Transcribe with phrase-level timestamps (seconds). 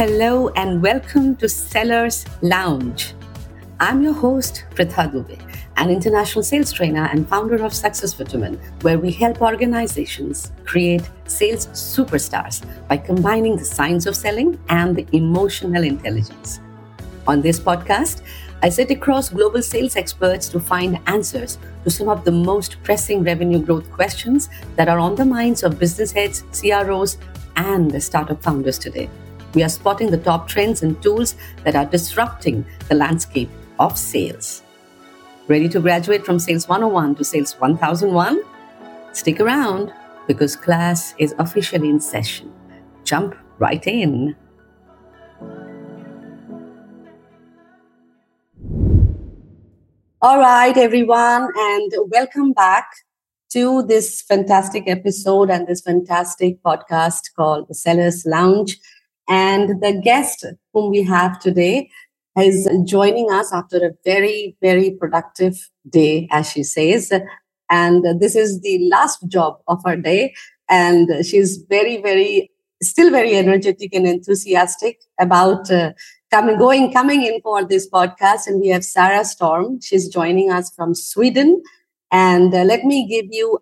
[0.00, 3.12] Hello and welcome to Sellers Lounge.
[3.80, 5.38] I'm your host, Pritha Dubey,
[5.76, 11.66] an international sales trainer and founder of Success Vitamin, where we help organizations create sales
[11.66, 16.60] superstars by combining the science of selling and the emotional intelligence.
[17.26, 18.22] On this podcast,
[18.62, 23.22] I sit across global sales experts to find answers to some of the most pressing
[23.22, 27.18] revenue growth questions that are on the minds of business heads, CROs,
[27.56, 29.10] and the startup founders today.
[29.52, 34.62] We are spotting the top trends and tools that are disrupting the landscape of sales.
[35.48, 38.42] Ready to graduate from Sales 101 to Sales 1001?
[39.12, 39.92] Stick around
[40.28, 42.52] because class is officially in session.
[43.02, 44.36] Jump right in.
[50.22, 52.86] All right, everyone, and welcome back
[53.50, 58.78] to this fantastic episode and this fantastic podcast called the Sellers Lounge.
[59.30, 61.88] And the guest whom we have today
[62.36, 67.12] is joining us after a very, very productive day, as she says.
[67.70, 70.34] And this is the last job of her day.
[70.68, 72.50] And she's very, very,
[72.82, 75.92] still very energetic and enthusiastic about uh,
[76.32, 78.48] coming, going, coming in for this podcast.
[78.48, 79.80] And we have Sara Storm.
[79.80, 81.62] She's joining us from Sweden.
[82.10, 83.60] And uh, let me give you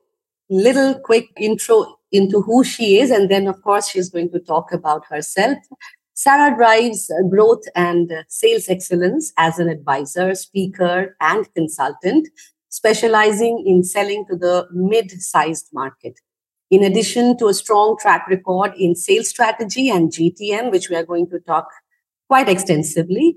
[0.49, 3.11] little quick intro into who she is.
[3.11, 5.59] And then, of course, she's going to talk about herself.
[6.15, 12.29] Sara drives uh, growth and uh, sales excellence as an advisor, speaker, and consultant,
[12.71, 16.19] specializing in selling to the mid sized market.
[16.71, 21.07] In addition to a strong track record in sales strategy and GTM, which we are
[21.07, 21.69] going to talk
[22.27, 23.37] quite extensively,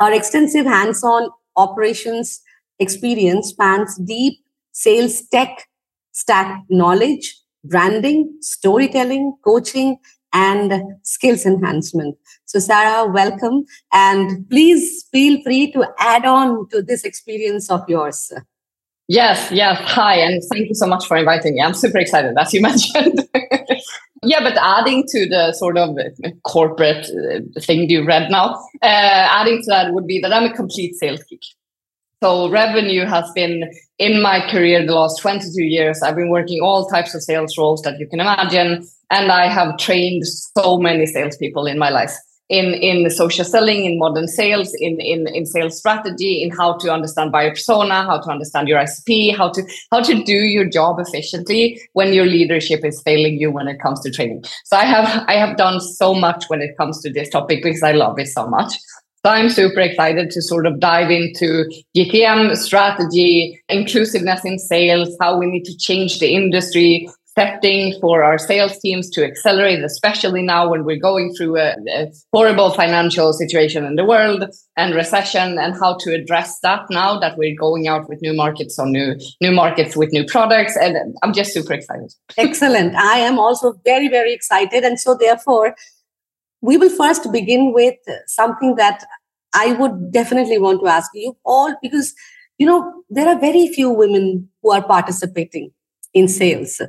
[0.00, 2.40] her extensive hands on operations
[2.78, 4.38] experience spans deep
[4.72, 5.68] sales tech
[6.12, 9.98] stack knowledge branding, storytelling, coaching,
[10.32, 12.16] and skills enhancement.
[12.46, 13.64] So, Sara, welcome.
[13.92, 18.32] And please feel free to add on to this experience of yours.
[19.08, 19.78] Yes, yes.
[19.82, 21.60] Hi, and thank you so much for inviting me.
[21.60, 23.28] I'm super excited, as you mentioned.
[24.22, 25.96] yeah, but adding to the sort of
[26.46, 30.54] corporate uh, thing you read now, uh, adding to that would be that I'm a
[30.54, 31.42] complete sales geek.
[32.22, 33.68] So revenue has been
[33.98, 36.02] in my career the last 22 years.
[36.02, 38.86] I've been working all types of sales roles that you can imagine.
[39.10, 42.14] And I have trained so many salespeople in my life
[42.48, 46.92] in, in social selling, in modern sales, in, in, in sales strategy, in how to
[46.92, 51.00] understand buyer persona, how to understand your ICP, how to how to do your job
[51.00, 54.44] efficiently when your leadership is failing you when it comes to training.
[54.64, 57.82] So I have I have done so much when it comes to this topic because
[57.82, 58.74] I love it so much.
[59.24, 65.38] So I'm super excited to sort of dive into GTM strategy, inclusiveness in sales, how
[65.38, 70.68] we need to change the industry, setting for our sales teams to accelerate, especially now
[70.68, 74.44] when we're going through a, a, horrible financial situation in the world
[74.76, 78.76] and recession, and how to address that now that we're going out with new markets
[78.76, 80.76] on new new markets with new products.
[80.76, 82.12] And I'm just super excited.
[82.36, 82.96] Excellent.
[82.96, 85.76] I am also very very excited, and so therefore
[86.62, 87.96] we will first begin with
[88.26, 89.04] something that
[89.54, 92.14] I would definitely want to ask you all because,
[92.56, 95.72] you know, there are very few women who are participating
[96.14, 96.80] in sales.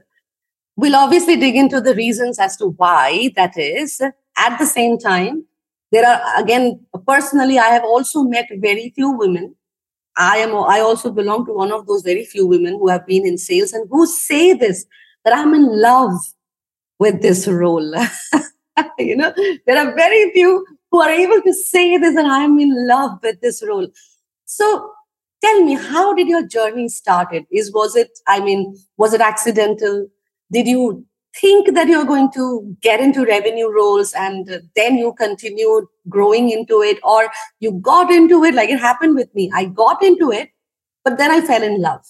[0.78, 4.00] We'll obviously dig into the reasons as to why that is.
[4.38, 5.46] At the same time,
[5.92, 9.56] there are, again, personally, I have also met very few women.
[10.16, 13.26] I am, I also belong to one of those very few women who have been
[13.26, 14.86] in sales and who say this,
[15.26, 16.14] that I'm in love
[17.00, 17.94] with this role.
[19.00, 19.34] you know,
[19.66, 23.42] there are very few who are able to say this and I'm in love with
[23.42, 23.88] this role.
[24.46, 24.92] So
[25.44, 27.46] tell me, how did your journey started?
[27.52, 30.08] Is was it, I mean, was it accidental?
[30.52, 31.06] Did you
[31.40, 36.82] think that you're going to get into revenue roles and then you continued growing into
[36.82, 37.30] it or
[37.60, 40.50] you got into it like it happened with me i got into it
[41.04, 42.06] but then i fell in love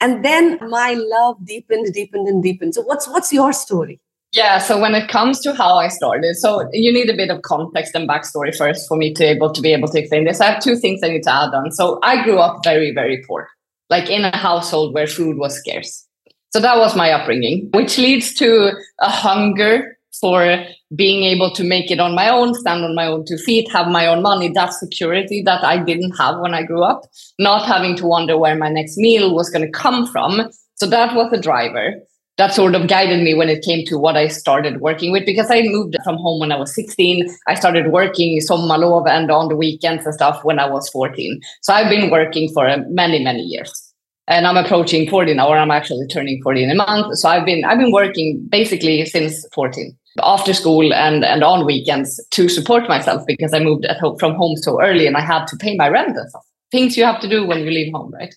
[0.00, 4.00] and then my love deepened deepened and deepened so what's what's your story
[4.34, 7.42] yeah, so when it comes to how I started, so you need a bit of
[7.42, 10.40] context and backstory first for me to able to be able to explain this.
[10.40, 11.70] I have two things I need to add on.
[11.70, 13.48] So I grew up very, very poor,
[13.90, 16.04] like in a household where food was scarce.
[16.52, 20.64] So that was my upbringing, which leads to a hunger for
[20.96, 23.86] being able to make it on my own, stand on my own two feet, have
[23.86, 27.02] my own money, that security that I didn't have when I grew up,
[27.38, 30.50] not having to wonder where my next meal was going to come from.
[30.74, 31.94] So that was a driver
[32.36, 35.50] that sort of guided me when it came to what I started working with because
[35.50, 37.28] I moved from home when I was 16.
[37.46, 41.40] I started working sommarlov and on the weekends and stuff when I was 14.
[41.62, 43.94] So I've been working for uh, many, many years.
[44.26, 47.18] and I'm approaching 40 now, or I'm actually turning 40 in a month.
[47.18, 52.20] So I've been I've been working basically since 14 after school and and on weekends
[52.30, 55.46] to support myself because I moved at home from home so early and I had
[55.48, 56.46] to pay my rent and stuff.
[56.70, 58.34] Things you have to do when you leave home, right?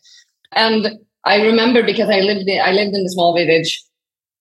[0.54, 0.90] And
[1.24, 3.82] I remember because I lived in, I lived in a small village.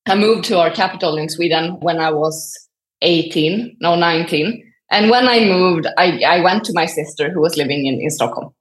[0.07, 2.69] I moved to our capital in Sweden when I was
[3.03, 4.63] 18, no 19.
[4.91, 8.11] And when I moved, I, I went to my sister who was living in, in
[8.11, 8.53] Stockholm.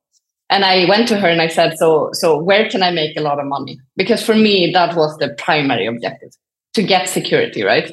[0.49, 3.21] And i went to her and i said so so where can i make a
[3.21, 3.79] lot of money?
[3.95, 6.29] Because for me that was the primary objective
[6.75, 7.91] to get security right?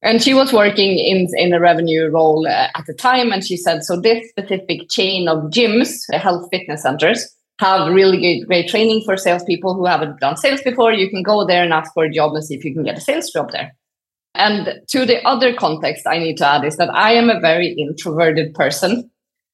[0.00, 3.58] And she was working in in a revenue role uh, at the time and she
[3.58, 8.68] said so this specific chain of gyms uh, health fitness centers have really great, great
[8.68, 12.04] training for salespeople who haven't done sales before you can go there and ask for
[12.04, 13.74] a job and see if you can get a sales job there
[14.34, 17.68] and to the other context i need to add is that i am a very
[17.74, 19.08] introverted person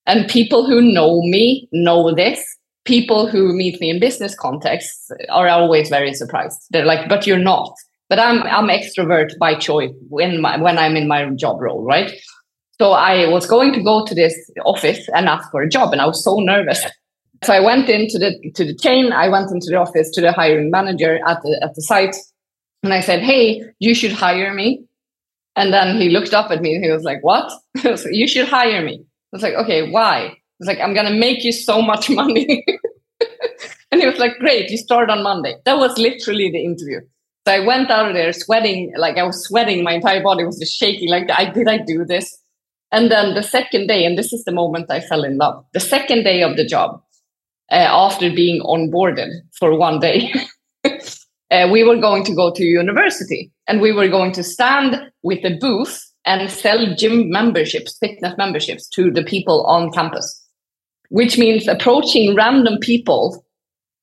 [0.07, 2.43] and people who know me know this.
[2.85, 6.59] People who meet me in business contexts are always very surprised.
[6.71, 7.75] They're like, but you're not.
[8.09, 12.11] But I'm I'm extrovert by choice when my, when I'm in my job role, right?
[12.81, 16.01] So I was going to go to this office and ask for a job, and
[16.01, 16.85] I was so nervous.
[17.45, 19.13] So I went into the to the chain.
[19.13, 22.17] I went into the office to the hiring manager at the at the site,
[22.83, 24.85] and I said, "Hey, you should hire me."
[25.57, 27.51] And then he looked up at me and he was like, "What?
[28.11, 30.37] you should hire me." I was like, okay, why?
[30.59, 32.65] It's like, I'm gonna make you so much money.
[33.93, 35.55] and he was like, great, you start on Monday.
[35.65, 37.01] That was literally the interview.
[37.47, 40.59] So I went out of there sweating, like I was sweating, my entire body was
[40.59, 41.09] just shaking.
[41.09, 42.37] Like, I did I do this?
[42.93, 45.65] And then the second day, and this is the moment I fell in love.
[45.73, 47.01] The second day of the job,
[47.79, 50.33] after being onboarded for one day,
[50.85, 55.45] uh, we were going to go to university and we were going to stand with
[55.45, 60.45] a booth and sell gym memberships, fitness memberships to the people on campus,
[61.09, 63.45] which means approaching random people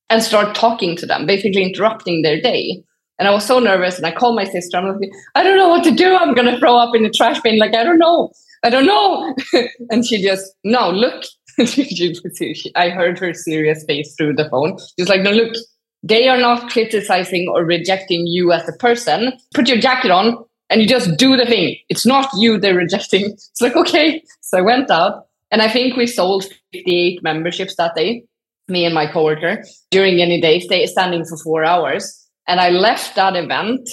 [0.10, 2.84] and start talking to them, basically interrupting their day.
[3.20, 4.78] And I was so nervous and I called my sister.
[4.78, 6.16] I'm like, I don't know what to do.
[6.16, 7.58] I'm going to throw up in the trash bin.
[7.60, 8.32] Like, I don't know.
[8.64, 9.36] I don't know.
[9.90, 11.24] and she just, no, look.
[12.76, 14.78] I heard her serious face through the phone.
[14.98, 15.56] She's like, no, look,
[16.04, 19.34] they are not criticizing or rejecting you as a person.
[19.54, 21.78] Put your jacket on, and you just do the thing.
[21.90, 23.32] It's not you they're rejecting.
[23.32, 24.24] It's like, okay.
[24.42, 28.24] So I went out and I think we sold 58 memberships that day,
[28.68, 32.28] me and my coworker, during any day, stay standing for four hours.
[32.48, 33.90] And I left that event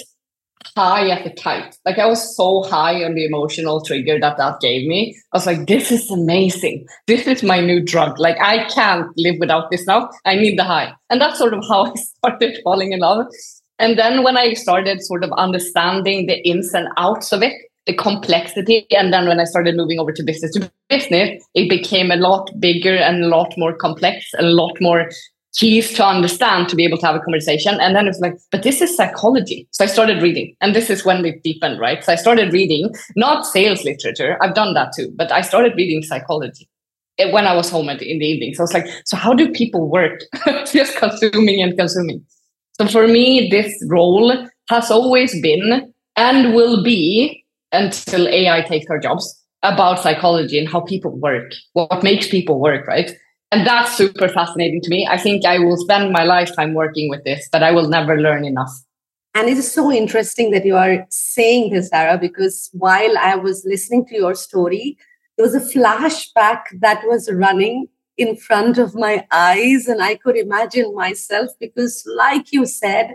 [0.75, 1.77] high at the kite.
[1.85, 5.15] Like I was so high on the emotional trigger that that gave me.
[5.33, 6.85] I was like, this is amazing.
[7.07, 8.19] This is my new drug.
[8.19, 10.09] Like I can't live without this now.
[10.25, 10.93] I need the high.
[11.09, 13.25] And that's sort of how I started falling in love.
[13.77, 17.53] And then when I started sort of understanding the ins and outs of it,
[17.85, 22.09] the complexity, and then when I started moving over to business to business, it became
[22.09, 25.09] a lot bigger and a lot more complex, a lot more
[25.55, 27.79] keys to understand to be able to have a conversation.
[27.79, 29.67] And then it's like, but this is psychology.
[29.71, 32.03] So I started reading, and this is when it deepened, right?
[32.03, 36.03] So I started reading, not sales literature, I've done that too, but I started reading
[36.03, 36.67] psychology
[37.17, 38.53] eh, when I was home in the evening.
[38.53, 40.21] So I was like, so how do people work?
[40.71, 42.25] Just consuming and consuming.
[42.73, 48.99] So for me, this role has always been and will be until AI takes our
[48.99, 53.11] jobs about psychology and how people work, what makes people work, right?
[53.51, 55.07] And that's super fascinating to me.
[55.09, 58.43] I think I will spend my lifetime working with this, but I will never learn
[58.43, 58.71] enough.
[59.33, 63.65] And it is so interesting that you are saying this, Sara, because while I was
[63.65, 64.97] listening to your story,
[65.37, 67.87] there was a flashback that was running
[68.17, 73.13] in front of my eyes and I could imagine myself because, like you said,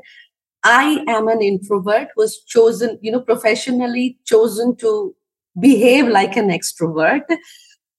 [0.63, 5.15] I am an introvert, was chosen, you know, professionally chosen to
[5.59, 7.23] behave like an extrovert,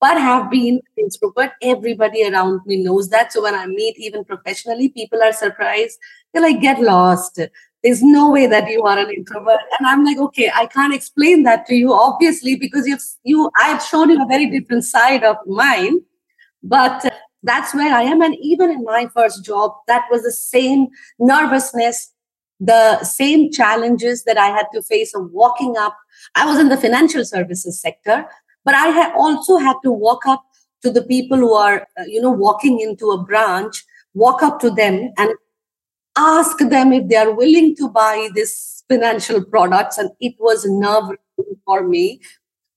[0.01, 1.51] but have been introvert.
[1.61, 3.31] Everybody around me knows that.
[3.31, 5.97] So when I meet even professionally, people are surprised.
[6.33, 7.39] They're like, get lost.
[7.83, 9.59] There's no way that you are an introvert.
[9.79, 13.81] And I'm like, okay, I can't explain that to you, obviously, because you've you I've
[13.81, 16.01] shown you a very different side of mine
[16.63, 17.09] but uh,
[17.43, 18.21] that's where I am.
[18.21, 20.87] And even in my first job, that was the same
[21.19, 22.11] nervousness,
[22.59, 25.97] the same challenges that I had to face of walking up.
[26.35, 28.25] I was in the financial services sector,
[28.63, 30.43] but I had also had to walk up
[30.83, 34.69] to the people who are, uh, you know, walking into a branch, walk up to
[34.69, 35.31] them and
[36.17, 39.97] ask them if they are willing to buy this financial products.
[39.97, 41.17] And it was nerve
[41.65, 42.21] for me.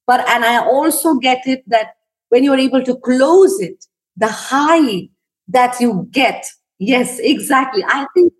[0.06, 1.94] But, and I also get it that
[2.28, 3.86] when you're able to close it,
[4.16, 5.08] the high
[5.48, 6.46] that you get.
[6.78, 7.82] Yes, exactly.
[7.86, 8.32] I think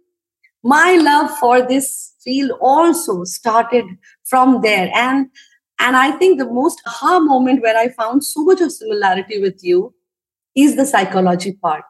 [0.62, 3.84] my love for this field also started
[4.24, 4.90] from there.
[4.94, 5.28] And
[5.78, 9.62] and I think the most aha moment where I found so much of similarity with
[9.62, 9.94] you
[10.54, 11.84] is the psychology part.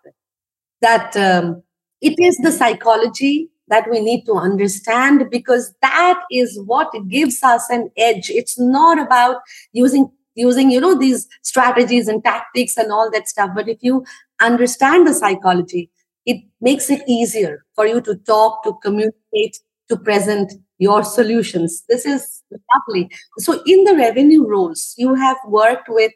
[0.80, 1.62] That um,
[2.00, 7.68] it is the psychology that we need to understand because that is what gives us
[7.70, 9.36] an edge it's not about
[9.72, 14.04] using using you know these strategies and tactics and all that stuff but if you
[14.40, 15.90] understand the psychology
[16.26, 22.04] it makes it easier for you to talk to communicate to present your solutions this
[22.04, 22.42] is
[22.74, 26.12] lovely so in the revenue roles you have worked with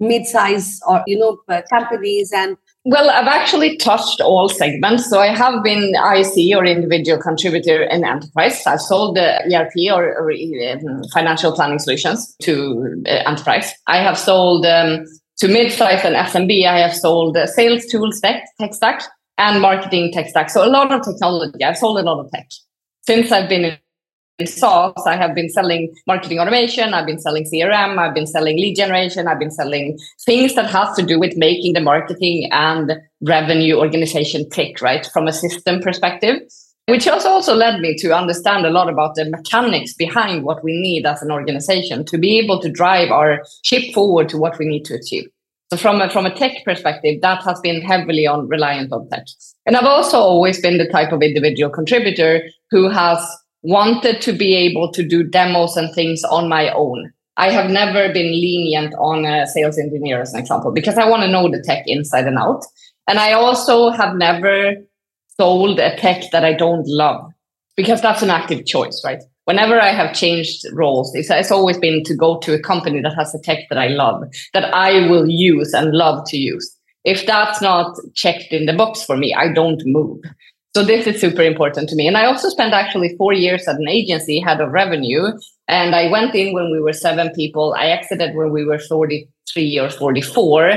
[0.00, 5.08] mid-size or you know uh, companies and well, I've actually touched all segments.
[5.08, 8.66] So I have been IC or individual contributor in enterprise.
[8.66, 13.72] I've sold the ERP or, or um, financial planning solutions to uh, enterprise.
[13.86, 15.04] I have sold um,
[15.38, 16.66] to mid-size and SMB.
[16.66, 19.04] I have sold uh, sales tools tech, tech stack
[19.38, 20.50] and marketing tech stack.
[20.50, 21.62] So a lot of technology.
[21.62, 22.48] I've sold a lot of tech
[23.02, 23.76] since I've been
[24.38, 28.56] in SaaS, I have been selling marketing automation, I've been selling CRM, I've been selling
[28.56, 32.92] lead generation, I've been selling things that have to do with making the marketing and
[33.20, 35.06] revenue organization tick, right?
[35.12, 36.40] From a system perspective,
[36.86, 40.80] which has also led me to understand a lot about the mechanics behind what we
[40.80, 44.66] need as an organization to be able to drive our ship forward to what we
[44.66, 45.28] need to achieve.
[45.72, 49.24] So from a, from a tech perspective, that has been heavily on reliant on tech.
[49.64, 53.18] And I've also always been the type of individual contributor who has
[53.62, 57.10] wanted to be able to do demos and things on my own.
[57.38, 61.22] I have never been lenient on a sales engineer, as an example, because I want
[61.22, 62.66] to know the tech inside and out.
[63.08, 64.74] And I also have never
[65.40, 67.32] sold a tech that I don't love,
[67.78, 69.22] because that's an active choice, right?
[69.44, 73.14] Whenever I have changed roles, it's, it's always been to go to a company that
[73.14, 74.22] has a tech that I love,
[74.54, 76.76] that I will use and love to use.
[77.04, 80.20] If that's not checked in the box for me, I don't move.
[80.74, 82.06] So this is super important to me.
[82.06, 85.32] And I also spent actually four years at an agency, head of revenue.
[85.68, 87.74] And I went in when we were seven people.
[87.76, 90.70] I exited when we were 43 or 44.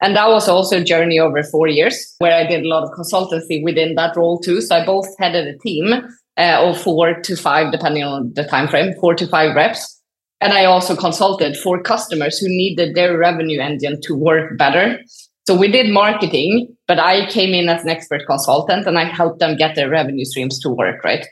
[0.00, 2.90] And that was also a journey over four years where I did a lot of
[2.90, 4.60] consultancy within that role too.
[4.60, 5.92] So I both headed a team
[6.36, 10.00] uh, of four to five, depending on the time frame, four to five reps.
[10.40, 14.98] And I also consulted for customers who needed their revenue engine to work better.
[15.46, 19.38] So we did marketing, but I came in as an expert consultant and I helped
[19.38, 21.26] them get their revenue streams to work, right?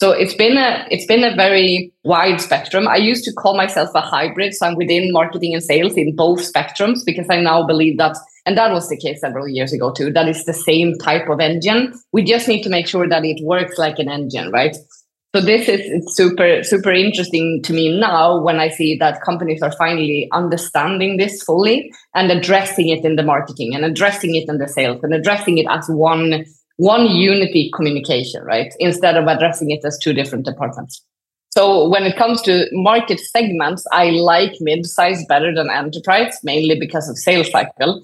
[0.00, 2.88] So it's been a it's been a very wide spectrum.
[2.88, 6.40] I used to call myself a hybrid, so I'm within marketing and sales in both
[6.40, 8.16] spectrums because I now believe that,
[8.50, 10.12] and that was the case several years ago too.
[10.12, 11.94] That is the same type of engine.
[12.10, 14.76] We just need to make sure that it works like an engine, right?
[15.32, 19.70] So this is super super interesting to me now when I see that companies are
[19.70, 24.66] finally understanding this fully and addressing it in the marketing and addressing it in the
[24.66, 26.44] sales and addressing it as one
[26.78, 28.74] one unity communication, right?
[28.80, 31.04] Instead of addressing it as two different departments.
[31.50, 37.08] So when it comes to market segments, I like mid-size better than enterprise, mainly because
[37.08, 38.00] of sales cycle.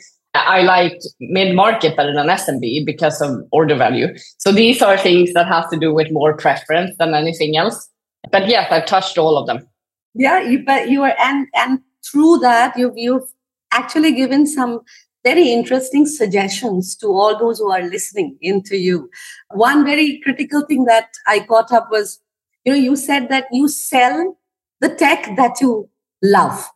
[0.46, 4.08] I like mid market better than SMB because of order value.
[4.38, 7.88] So these are things that have to do with more preference than anything else.
[8.30, 9.66] But yes, I've touched all of them.
[10.14, 13.30] Yeah, you, but you are and and through that you've you've
[13.72, 14.80] actually given some
[15.24, 19.10] very interesting suggestions to all those who are listening into you.
[19.50, 22.20] One very critical thing that I caught up was,
[22.64, 24.38] you know, you said that you sell
[24.80, 25.90] the tech that you
[26.22, 26.70] love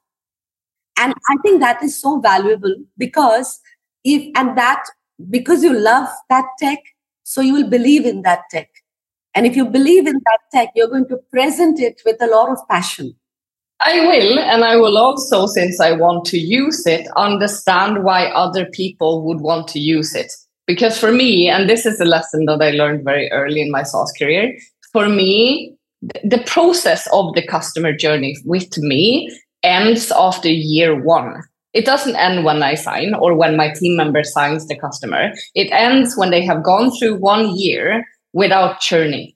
[1.01, 3.61] and i think that is so valuable because
[4.05, 4.83] if and that
[5.37, 6.79] because you love that tech
[7.23, 8.69] so you will believe in that tech
[9.35, 12.51] and if you believe in that tech you're going to present it with a lot
[12.51, 13.15] of passion
[13.83, 18.67] I will, and I will also, since I want to use it, understand why other
[18.67, 20.31] people would want to use it.
[20.67, 23.83] Because for me, and this is a lesson that I learned very early in my
[23.83, 24.55] SaaS career,
[24.93, 25.75] for me,
[26.23, 29.31] the process of the customer journey with me
[29.63, 31.43] ends after year one.
[31.73, 35.33] It doesn't end when I sign or when my team member signs the customer.
[35.55, 39.33] It ends when they have gone through one year without churning.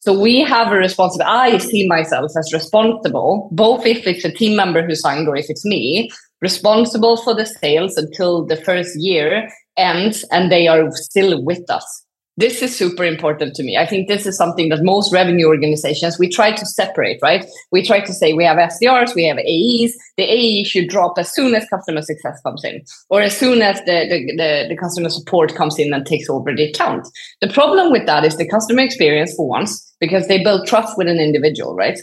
[0.00, 1.30] So we have a responsibility.
[1.30, 5.46] I see myself as responsible, both if it's a team member who signed or if
[5.48, 11.44] it's me, responsible for the sales until the first year ends and they are still
[11.44, 12.06] with us
[12.40, 13.76] this is super important to me.
[13.76, 17.44] I think this is something that most revenue organizations we try to separate, right?
[17.70, 19.94] We try to say we have SDRs, we have AEs.
[20.16, 23.78] The AE should drop as soon as customer success comes in, or as soon as
[23.80, 27.06] the, the, the, the customer support comes in and takes over the account.
[27.42, 31.08] The problem with that is the customer experience for once, because they build trust with
[31.08, 31.98] an individual, right?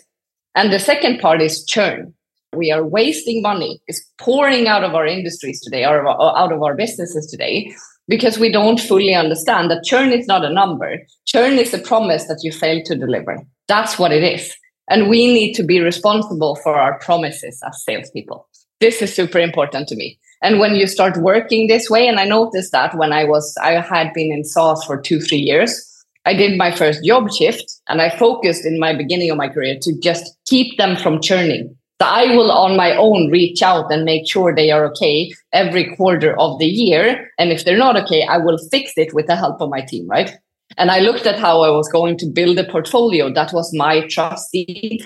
[0.53, 2.13] And the second part is churn.
[2.55, 3.81] We are wasting money.
[3.87, 7.73] It's pouring out of our industries today, or out of our businesses today
[8.07, 10.99] because we don't fully understand that churn is not a number.
[11.25, 13.37] Churn is a promise that you failed to deliver.
[13.67, 14.55] That's what it is.
[14.89, 18.47] And we need to be responsible for our promises as salespeople.
[18.79, 20.19] This is super important to me.
[20.41, 23.81] And when you start working this way, and I noticed that when I was, I
[23.81, 25.83] had been in SaaS for two, three years,
[26.25, 29.77] I did my first job shift and I focused in my beginning of my career
[29.81, 31.76] to just keep them from churning.
[31.99, 35.95] So I will on my own reach out and make sure they are okay every
[35.95, 37.31] quarter of the year.
[37.39, 40.07] And if they're not okay, I will fix it with the help of my team,
[40.07, 40.31] right?
[40.77, 44.05] And I looked at how I was going to build a portfolio that was my
[44.07, 45.03] trustee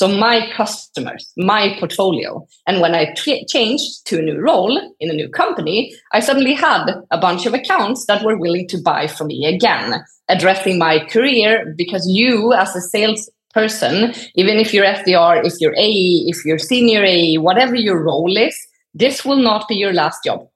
[0.00, 2.44] so my customers, my portfolio.
[2.66, 6.52] And when I t- changed to a new role in a new company, I suddenly
[6.52, 10.98] had a bunch of accounts that were willing to buy from me again, addressing my
[11.06, 16.44] career because you as a sales person, even if you're SDR, if you're AE, if
[16.44, 18.54] you're senior AE, whatever your role is,
[18.92, 20.46] this will not be your last job.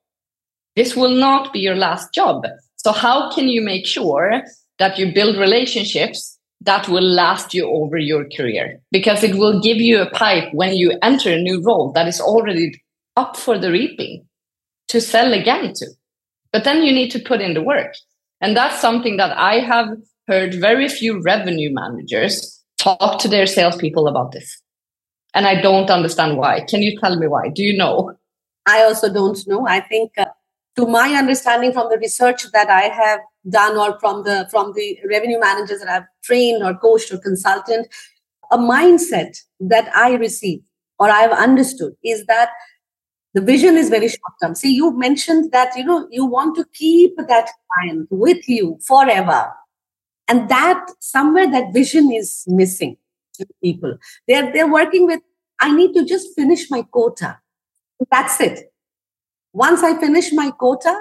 [0.76, 2.44] This will not be your last job.
[2.76, 4.42] So how can you make sure
[4.78, 9.76] that you build relationships that will last you over your career because it will give
[9.76, 12.82] you a pipe when you enter a new role that is already
[13.16, 14.26] up for the reaping
[14.88, 15.86] to sell again to.
[16.52, 17.94] But then you need to put in the work.
[18.40, 19.88] And that's something that I have
[20.26, 24.60] heard very few revenue managers talk to their salespeople about this.
[25.34, 26.60] And I don't understand why.
[26.68, 27.48] Can you tell me why?
[27.48, 28.12] Do you know?
[28.66, 29.66] I also don't know.
[29.66, 30.26] I think, uh,
[30.76, 33.20] to my understanding from the research that I have
[33.50, 37.88] done or from the from the revenue managers that I've trained or coached or consultant,
[38.50, 40.60] a mindset that I receive
[40.98, 42.50] or I've understood is that
[43.34, 44.54] the vision is very short term.
[44.54, 49.52] See, you mentioned that you know you want to keep that client with you forever.
[50.28, 52.96] And that somewhere that vision is missing
[53.34, 53.96] to people.
[54.26, 55.20] They're they're working with,
[55.60, 57.38] I need to just finish my quota.
[58.10, 58.72] That's it.
[59.52, 60.94] Once I finish my quota,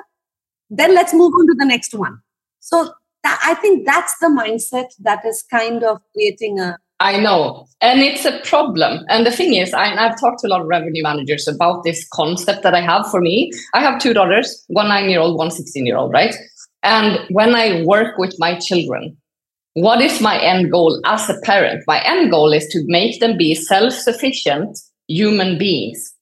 [0.69, 2.19] then let's move on to the next one.
[2.59, 2.93] So
[3.23, 6.77] that, I think that's the mindset that is kind of creating a.
[6.99, 7.67] I know.
[7.79, 9.05] And it's a problem.
[9.07, 12.07] And the thing is, I, I've talked to a lot of revenue managers about this
[12.11, 13.51] concept that I have for me.
[13.75, 16.33] I have two daughters, one nine year old, one 16 year old, right?
[16.87, 19.17] And when I work with my children,
[19.73, 21.83] what is my end goal as a parent?
[21.85, 26.13] My end goal is to make them be self sufficient human beings.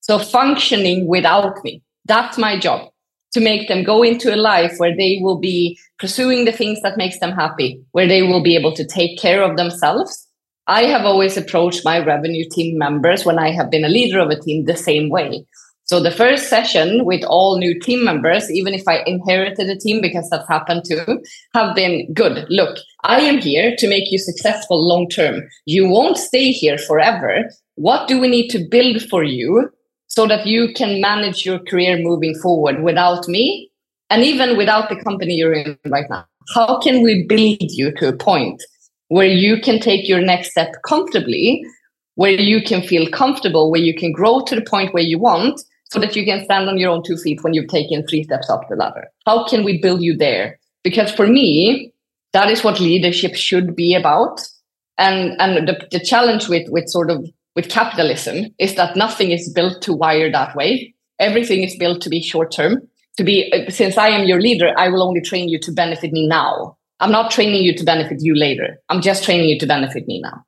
[0.00, 1.82] So functioning without me.
[2.04, 2.90] That's my job
[3.32, 6.96] to make them go into a life where they will be pursuing the things that
[6.96, 10.26] makes them happy where they will be able to take care of themselves
[10.66, 14.30] i have always approached my revenue team members when i have been a leader of
[14.30, 15.44] a team the same way
[15.88, 20.00] so the first session with all new team members even if i inherited a team
[20.00, 21.22] because that's happened too
[21.54, 22.46] have been good.
[22.48, 25.42] Look i am here to make you successful long term.
[25.66, 27.50] You won't stay here forever.
[27.74, 29.70] What do we need to build for you
[30.08, 33.70] so that you can manage your career moving forward without me
[34.10, 36.24] and even without the company you're in right now.
[36.54, 38.62] How can we build you to a point
[39.08, 41.62] where you can take your next step comfortably,
[42.14, 45.60] where you can feel comfortable, where you can grow to the point where you want,
[45.90, 48.50] so that you can stand on your own two feet when you've taken three steps
[48.50, 49.08] up the ladder?
[49.26, 50.58] How can we build you there?
[50.84, 51.92] Because for me,
[52.32, 54.40] that is what leadership should be about.
[54.98, 57.24] And and the, the challenge with with sort of
[57.54, 60.94] with capitalism is that nothing is built to wire that way.
[61.18, 62.82] Everything is built to be short term.
[63.16, 66.12] To be, uh, since I am your leader, I will only train you to benefit
[66.12, 66.76] me now.
[67.00, 68.78] I'm not training you to benefit you later.
[68.88, 70.44] I'm just training you to benefit me now.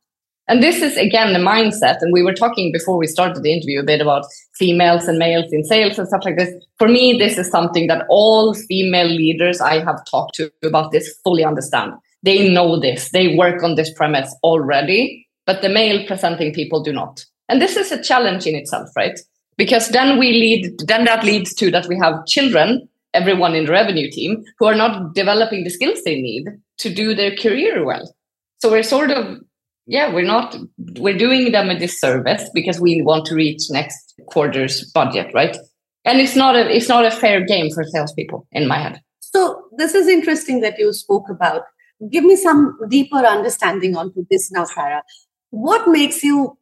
[0.51, 2.03] And this is again the mindset.
[2.03, 4.27] And we were talking before we started the interview a bit about
[4.59, 6.53] females and males in sales and stuff like this.
[6.77, 11.19] For me, this is something that all female leaders I have talked to about this
[11.25, 11.95] fully understand.
[12.23, 13.11] They know this.
[13.11, 17.25] They work on this premise already but the male presenting people do not.
[17.49, 19.19] And this is a challenge in itself, right?
[19.57, 23.73] Because then we lead, then that leads to that we have children, everyone in the
[23.73, 26.45] revenue team, who are not developing the skills they need
[26.79, 28.15] to do their career well.
[28.59, 29.41] So we're sort of,
[29.91, 30.57] yeah, we're not,
[30.99, 35.57] we're doing them a disservice because we want to reach next quarter's budget, right?
[36.05, 39.03] And it's not a, it's not a fair game for salespeople in my head.
[39.21, 41.63] So this is interesting that you spoke about.
[42.11, 45.03] Give me some deeper understanding onto this now, Sara
[45.51, 46.57] what makes you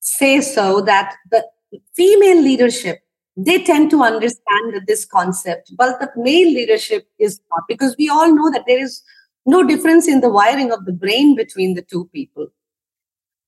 [0.00, 1.44] say so that the
[1.94, 3.00] female leadership
[3.38, 8.34] they tend to understand this concept but the male leadership is not because we all
[8.34, 9.02] know that there is
[9.46, 12.48] no difference in the wiring of the brain between the two people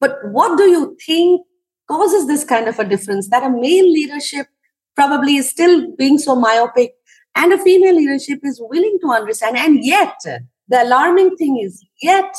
[0.00, 1.42] but what do you think
[1.88, 4.46] causes this kind of a difference that a male leadership
[4.94, 6.92] probably is still being so myopic
[7.34, 12.34] and a female leadership is willing to understand and yet the alarming thing is yet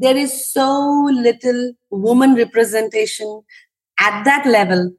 [0.00, 3.42] there is so little woman representation
[4.00, 4.90] at that level.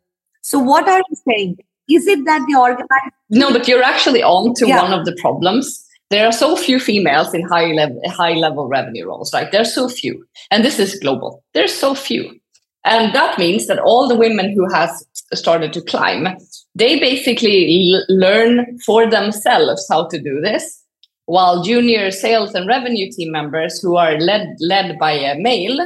[0.42, 1.58] So, what are you saying?
[1.90, 3.16] Is it that the organized?
[3.30, 4.82] No, but you're actually on to yeah.
[4.82, 5.86] one of the problems.
[6.12, 9.52] There are so few females in high level high level revenue roles, right?
[9.52, 11.44] There's so few, and this is global.
[11.54, 12.24] There's so few,
[12.86, 14.92] and that means that all the women who has
[15.34, 16.28] started to climb
[16.76, 20.82] they basically l- learn for themselves how to do this,
[21.26, 25.80] while junior sales and revenue team members who are led led by a male,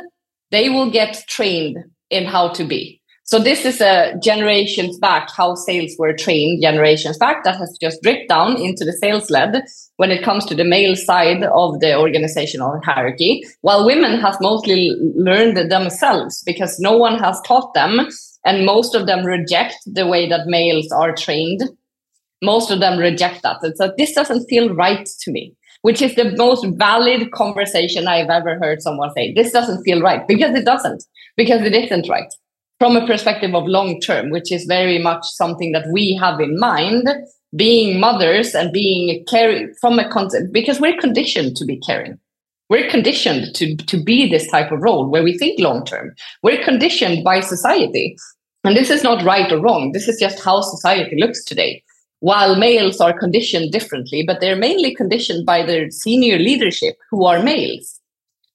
[0.51, 1.77] they will get trained
[2.09, 3.01] in how to be.
[3.27, 8.03] So this is a generations back how sales were trained generations back that has just
[8.03, 9.63] dripped down into the sales led
[9.95, 14.91] when it comes to the male side of the organizational hierarchy, while women have mostly
[15.15, 18.07] learned themselves because no one has taught them
[18.45, 21.63] and most of them reject the way that males are trained.
[22.43, 23.57] Most of them reject that.
[23.63, 28.29] And so this doesn't feel right to me, which is the most valid conversation I've
[28.29, 29.33] ever heard someone say.
[29.33, 31.03] This doesn't feel right because it doesn't,
[31.35, 32.31] because it isn't right
[32.79, 36.59] from a perspective of long term, which is very much something that we have in
[36.59, 37.07] mind,
[37.55, 42.19] being mothers and being caring from a concept, because we're conditioned to be caring.
[42.69, 46.15] We're conditioned to, to be this type of role where we think long term.
[46.41, 48.17] We're conditioned by society.
[48.63, 49.91] And this is not right or wrong.
[49.91, 51.83] This is just how society looks today.
[52.21, 57.43] While males are conditioned differently, but they're mainly conditioned by their senior leadership who are
[57.43, 58.01] males.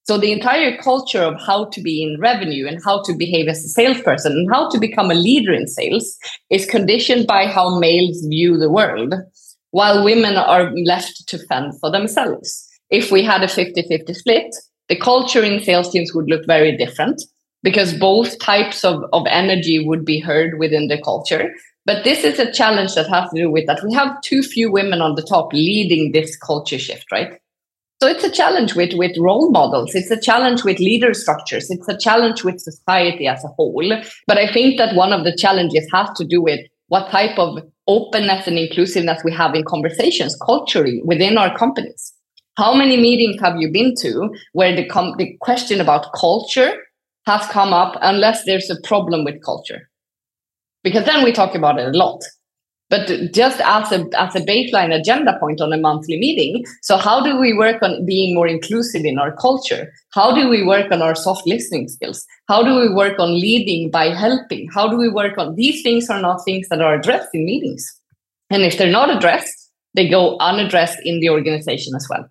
[0.05, 3.65] So the entire culture of how to be in revenue and how to behave as
[3.65, 6.17] a salesperson and how to become a leader in sales
[6.49, 9.15] is conditioned by how males view the world,
[9.71, 12.67] while women are left to fend for themselves.
[12.91, 14.55] If we had a 50 50 split,
[14.89, 17.23] the culture in sales teams would look very different
[17.63, 21.53] because both types of, of energy would be heard within the culture.
[21.87, 24.73] But this is a challenge that has to do with that we have too few
[24.73, 27.41] women on the top leading this culture shift, right?
[28.03, 29.95] So it's a challenge with, with role models.
[29.95, 31.71] It's a challenge with leader structures.
[31.71, 33.93] It's a challenge with society as a whole.
[34.27, 37.59] But I think that one of the challenges has to do with what type of
[37.87, 42.15] openness and inclusiveness we have in conversations culturally within our companies.
[42.57, 46.73] How many meetings have you been to where the, com- the question about culture
[47.27, 49.91] has come up unless there's a problem with culture?
[50.83, 52.23] Because then we talk about it a lot
[52.90, 57.22] but just as a as a baseline agenda point on a monthly meeting so how
[57.24, 59.92] do we work on being more inclusive in our culture?
[60.12, 62.26] How do we work on our soft listening skills?
[62.48, 64.68] How do we work on leading by helping?
[64.74, 67.87] How do we work on these things are not things that are addressed in meetings.
[68.50, 69.61] And if they're not addressed
[69.94, 72.29] they go unaddressed in the organization as well.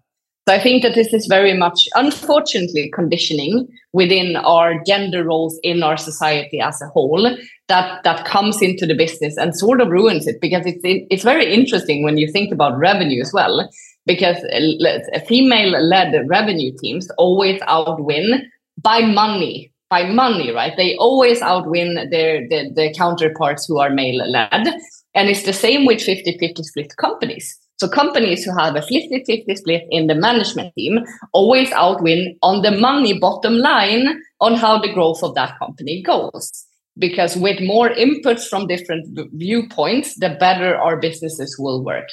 [0.47, 5.83] So I think that this is very much, unfortunately, conditioning within our gender roles in
[5.83, 7.37] our society as a whole
[7.69, 11.53] that that comes into the business and sort of ruins it because it's it's very
[11.53, 13.69] interesting when you think about revenue as well
[14.05, 18.49] because uh, female-led revenue teams always outwin
[18.81, 20.73] by money by money right?
[20.77, 24.67] They always outwin their, their, counterparts who are male-led.
[25.15, 27.57] And it's the same with 50-50 split companies.
[27.79, 30.99] So companies who have a 50-50 split in the management team
[31.33, 36.65] always outwin on the money bottom line on how the growth of that company goes.
[36.99, 42.09] Because with more inputs from different viewpoints, the better our businesses will work.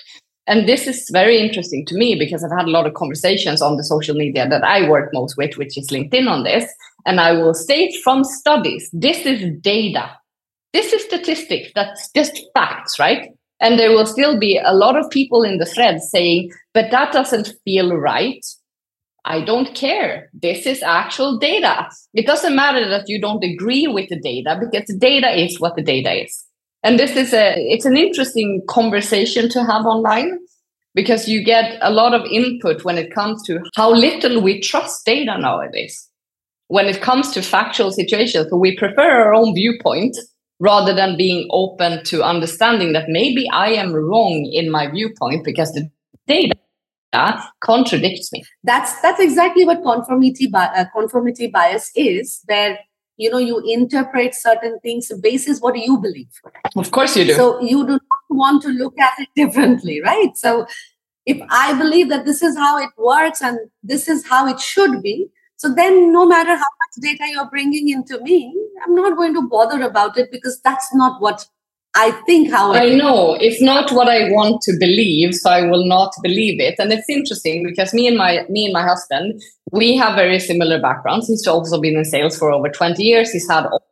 [0.47, 3.77] And this is very interesting to me because I've had a lot of conversations on
[3.77, 6.71] the social media that I work most with, which is LinkedIn on this.
[7.05, 10.11] And I will state from studies, this is data.
[10.73, 11.73] This is statistics.
[11.75, 13.31] That's just facts, right?
[13.61, 17.13] And there will still be a lot of people in the thread saying, but that
[17.13, 18.45] doesn't feel right.
[19.27, 20.31] I don't care.
[20.33, 21.89] This is actual data.
[22.15, 25.75] It doesn't matter that you don't agree with the data because the data is what
[25.75, 26.45] the data is.
[26.85, 30.39] And this is a it's an interesting conversation to have online
[30.95, 35.05] because you get a lot of input when it comes to how little we trust
[35.05, 36.09] data nowadays.
[36.69, 40.17] When it comes to factual situations, so we prefer our own viewpoint
[40.61, 45.73] rather than being open to understanding that maybe I am wrong in my viewpoint because
[45.73, 45.91] the
[46.29, 46.57] data
[47.61, 48.45] contradicts me.
[48.65, 52.79] That's that's exactly what conformity bi- uh, conformity bias is, where
[53.17, 56.31] you know you interpret certain things basis what you believe.
[56.77, 57.35] Of course, you do.
[57.35, 60.37] So you do not want to look at it differently, right?
[60.37, 60.67] So
[61.25, 65.03] if I believe that this is how it works and this is how it should
[65.03, 69.33] be, so then, no matter how much data you're bringing into me, I'm not going
[69.35, 71.47] to bother about it because that's not what
[71.95, 75.87] I think how I know it's not what I want to believe, so I will
[75.87, 76.75] not believe it.
[76.79, 79.41] And it's interesting because me and my me and my husband,
[79.73, 81.29] we have very similar backgrounds.
[81.29, 83.33] He's also been in sales for over 20 years.
[83.33, 83.87] He's had all,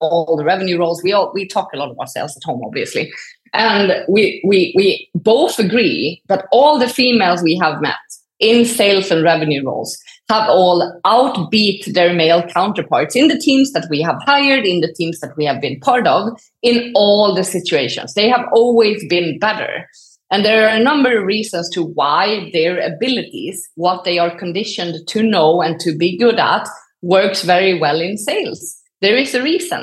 [0.00, 1.02] all the revenue roles.
[1.02, 3.12] We all we talk a lot about sales at home, obviously.
[3.52, 7.96] And we we we both agree that all the females we have met
[8.38, 9.98] in sales and revenue roles
[10.32, 14.94] have all outbeat their male counterparts in the teams that we have hired, in the
[14.98, 16.22] teams that we have been part of,
[16.62, 18.14] in all the situations.
[18.14, 19.72] They have always been better.
[20.32, 24.94] And there are a number of reasons to why their abilities, what they are conditioned
[25.12, 26.68] to know and to be good at,
[27.02, 28.60] works very well in sales.
[29.00, 29.82] There is a reason.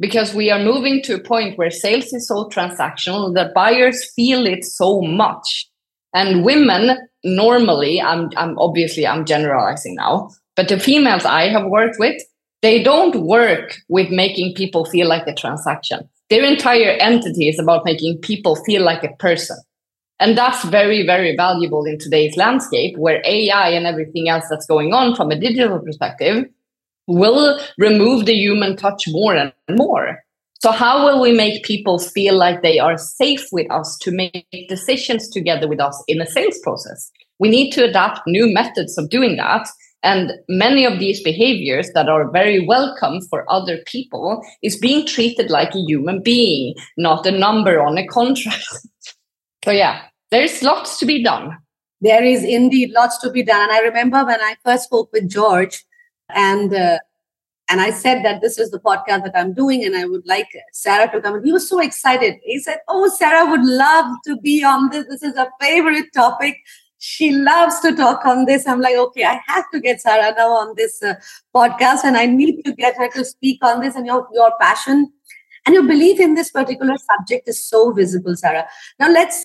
[0.00, 4.46] because we are moving to a point where sales is so transactional that buyers feel
[4.46, 5.68] it so much.
[6.14, 11.96] And women normally, I'm, I'm obviously I'm generalizing now, but the females I have worked
[11.98, 12.20] with,
[12.62, 16.08] they don't work with making people feel like a transaction.
[16.30, 19.56] Their entire entity is about making people feel like a person.
[20.20, 24.92] And that's very, very valuable in today's landscape where AI and everything else that's going
[24.92, 26.46] on from a digital perspective
[27.06, 30.24] will remove the human touch more and more.
[30.60, 34.46] So, how will we make people feel like they are safe with us to make
[34.68, 37.10] decisions together with us in a sales process?
[37.38, 39.68] We need to adapt new methods of doing that.
[40.02, 45.50] And many of these behaviors that are very welcome for other people is being treated
[45.50, 48.66] like a human being, not a number on a contract.
[49.64, 51.56] so, yeah, there's lots to be done.
[52.00, 53.60] There is indeed lots to be done.
[53.60, 55.84] And I remember when I first spoke with George,
[56.30, 56.98] and uh,
[57.68, 60.48] and I said that this is the podcast that I'm doing, and I would like
[60.72, 61.36] Sara to come.
[61.36, 62.36] And he was so excited.
[62.42, 65.06] He said, "Oh, Sara would love to be on this.
[65.08, 66.56] This is a favorite topic.
[66.98, 70.50] She loves to talk on this." I'm like, "Okay, I have to get Sara now
[70.52, 71.14] on this uh,
[71.54, 75.12] podcast, and I need to get her to speak on this." And your your passion
[75.66, 78.66] and your belief in this particular subject is so visible, Sara.
[78.98, 79.44] Now let's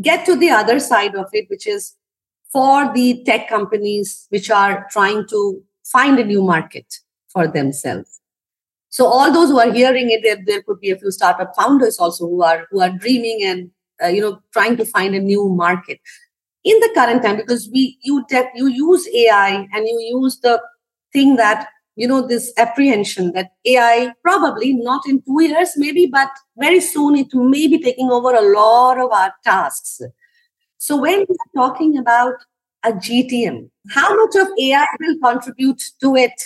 [0.00, 1.94] get to the other side of it, which is
[2.50, 7.00] for the tech companies which are trying to find a new market
[7.38, 8.20] for themselves.
[8.90, 11.98] So all those who are hearing it, there, there could be a few startup founders
[11.98, 13.70] also who are who are dreaming and
[14.02, 16.00] uh, you know trying to find a new market
[16.64, 18.24] in the current time because we you
[18.54, 20.60] you use AI and you use the
[21.12, 26.30] thing that you know this apprehension that AI probably not in two years maybe but
[26.56, 30.00] very soon it may be taking over a lot of our tasks.
[30.78, 32.34] So when we are talking about
[32.84, 36.40] a GTM, how much of AI will contribute to it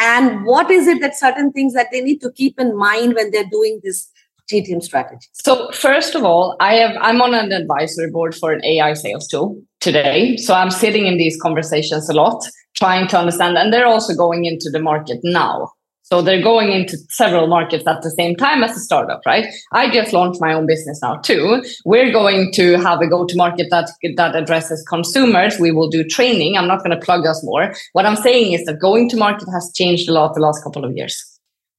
[0.00, 3.30] and what is it that certain things that they need to keep in mind when
[3.30, 4.10] they're doing this
[4.50, 5.28] GTM strategy?
[5.32, 9.28] So first of all, I have I'm on an advisory board for an AI sales
[9.28, 10.36] tool today.
[10.38, 12.42] So I'm sitting in these conversations a lot,
[12.74, 15.70] trying to understand, and they're also going into the market now.
[16.12, 19.46] So they're going into several markets at the same time as a startup, right?
[19.72, 21.62] I just launched my own business now too.
[21.84, 25.60] We're going to have a go-to-market that that addresses consumers.
[25.60, 26.56] We will do training.
[26.56, 27.72] I'm not going to plug us more.
[27.92, 30.84] What I'm saying is that going to market has changed a lot the last couple
[30.84, 31.24] of years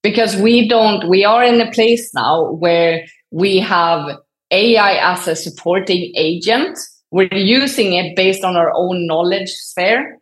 [0.01, 1.09] because we don't.
[1.09, 4.17] We are in a place now where we have
[4.51, 6.79] AI as a supporting agent.
[7.11, 10.20] We're using it based on our own knowledge sphere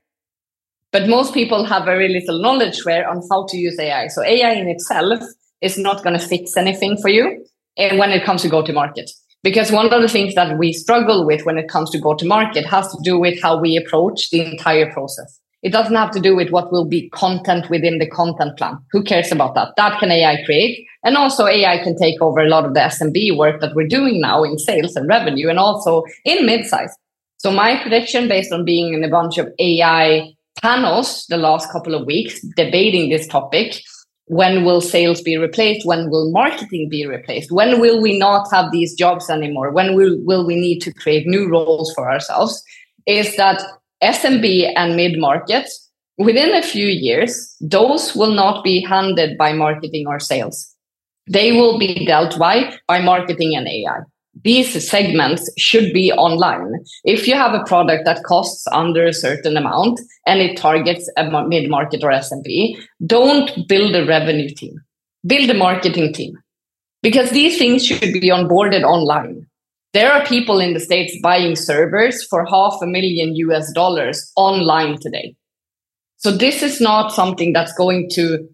[0.92, 4.08] but most people have very little knowledge share on how to use AI.
[4.08, 5.22] So AI in itself
[5.62, 7.46] is not going to fix anything for you
[7.78, 9.10] and when it comes to go to market.
[9.42, 12.26] Because one of the things that we struggle with when it comes to go to
[12.26, 15.40] market has to do with how we approach the entire process.
[15.62, 18.78] It doesn't have to do with what will be content within the content plan.
[18.92, 19.74] Who cares about that?
[19.76, 20.86] That can AI create.
[21.04, 24.22] And also AI can take over a lot of the SMB work that we're doing
[24.22, 26.92] now in sales and revenue and also in midsize.
[27.38, 31.96] So my prediction based on being in a bunch of AI panels the last couple
[31.96, 33.82] of weeks debating this topic.
[34.26, 35.88] When will sales be replaced?
[35.88, 37.52] When will marketing be replaced?
[37.52, 39.72] When will we not have these jobs anymore?
[39.72, 42.62] When will, will we need to create new roles for ourselves?
[43.08, 43.64] Is that
[44.04, 45.68] SMB and mid market,
[46.18, 50.76] within a few years, those will not be handled by marketing or sales.
[51.28, 54.02] They will be dealt by by marketing and AI
[54.44, 56.74] these segments should be online.
[57.04, 61.48] If you have a product that costs under a certain amount and it targets a
[61.48, 64.76] mid market or SMB, don't build a revenue team,
[65.26, 66.34] build a marketing team
[67.02, 69.46] because these things should be onboarded online.
[69.94, 75.00] There are people in the States buying servers for half a million US dollars online
[75.00, 75.36] today.
[76.18, 78.48] So, this is not something that's going to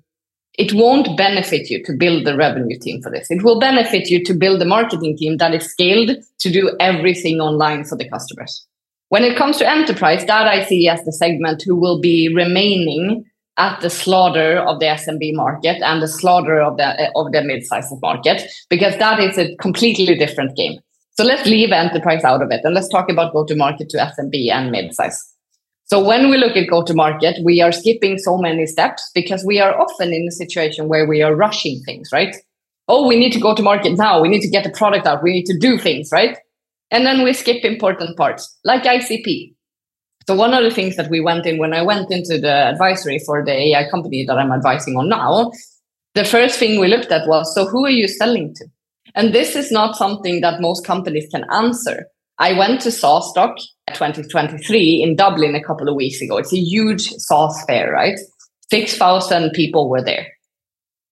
[0.57, 3.29] it won't benefit you to build the revenue team for this.
[3.29, 7.39] It will benefit you to build the marketing team that is scaled to do everything
[7.39, 8.65] online for the customers.
[9.09, 13.25] When it comes to enterprise, that I see as the segment who will be remaining
[13.57, 17.93] at the slaughter of the SMB market and the slaughter of the of the mid-sized
[18.01, 20.79] market, because that is a completely different game.
[21.17, 24.71] So let's leave enterprise out of it and let's talk about go-to-market to SMB and
[24.71, 25.34] mid-size.
[25.85, 29.45] So when we look at go to market, we are skipping so many steps because
[29.45, 32.35] we are often in a situation where we are rushing things, right?
[32.87, 34.19] Oh, we need to go to market now.
[34.19, 35.21] We need to get the product out.
[35.21, 36.37] We need to do things, right?
[36.89, 39.53] And then we skip important parts like ICP.
[40.27, 43.19] So one of the things that we went in when I went into the advisory
[43.19, 45.51] for the AI company that I'm advising on now,
[46.15, 48.65] the first thing we looked at was, so who are you selling to?
[49.13, 52.07] And this is not something that most companies can answer.
[52.39, 53.55] I went to SaaStock
[53.93, 56.37] 2023 in Dublin a couple of weeks ago.
[56.37, 58.17] It's a huge SaaS fair, right?
[58.69, 60.27] 6,000 people were there.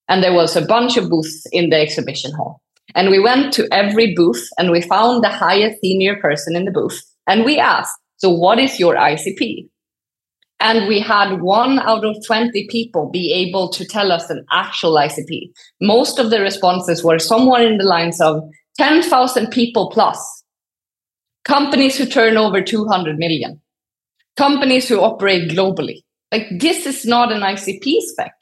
[0.10, 2.62] And there was a bunch of booths in the exhibition hall.
[2.96, 6.72] And we went to every booth and we found the highest senior person in the
[6.72, 7.02] booth.
[7.28, 9.70] And we asked, So, what is your ICP?
[10.60, 14.96] And we had one out of 20 people be able to tell us an actual
[14.96, 15.52] ICP.
[15.82, 18.42] Most of the responses were somewhere in the lines of
[18.78, 20.43] 10,000 people plus,
[21.44, 23.62] companies who turn over 200 million,
[24.38, 26.04] companies who operate globally.
[26.32, 28.34] Like this is not an ICP spec.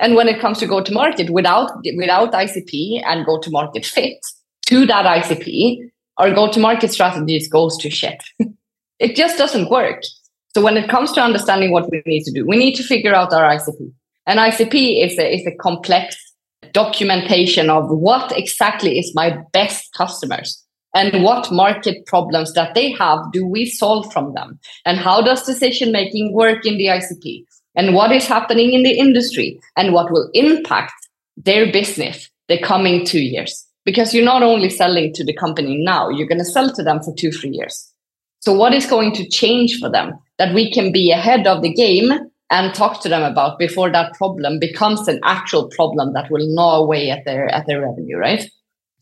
[0.00, 3.84] And when it comes to go to market without without ICP and go to market
[3.84, 4.18] fit
[4.66, 8.22] to that ICP, our go to market strategies goes to shit.
[8.98, 10.02] it just doesn't work.
[10.54, 13.14] So when it comes to understanding what we need to do, we need to figure
[13.14, 13.92] out our ICP.
[14.26, 16.16] And ICP is a, is a complex
[16.72, 23.20] documentation of what exactly is my best customers and what market problems that they have
[23.32, 27.44] do we solve from them and how does decision making work in the ICP
[27.76, 30.92] and what is happening in the industry and what will impact
[31.36, 33.64] their business the coming two years.
[33.84, 37.00] Because you're not only selling to the company now, you're going to sell to them
[37.02, 37.90] for two, three years.
[38.40, 41.72] So, what is going to change for them that we can be ahead of the
[41.72, 42.12] game
[42.50, 46.76] and talk to them about before that problem becomes an actual problem that will gnaw
[46.76, 48.50] away at their at their revenue, right?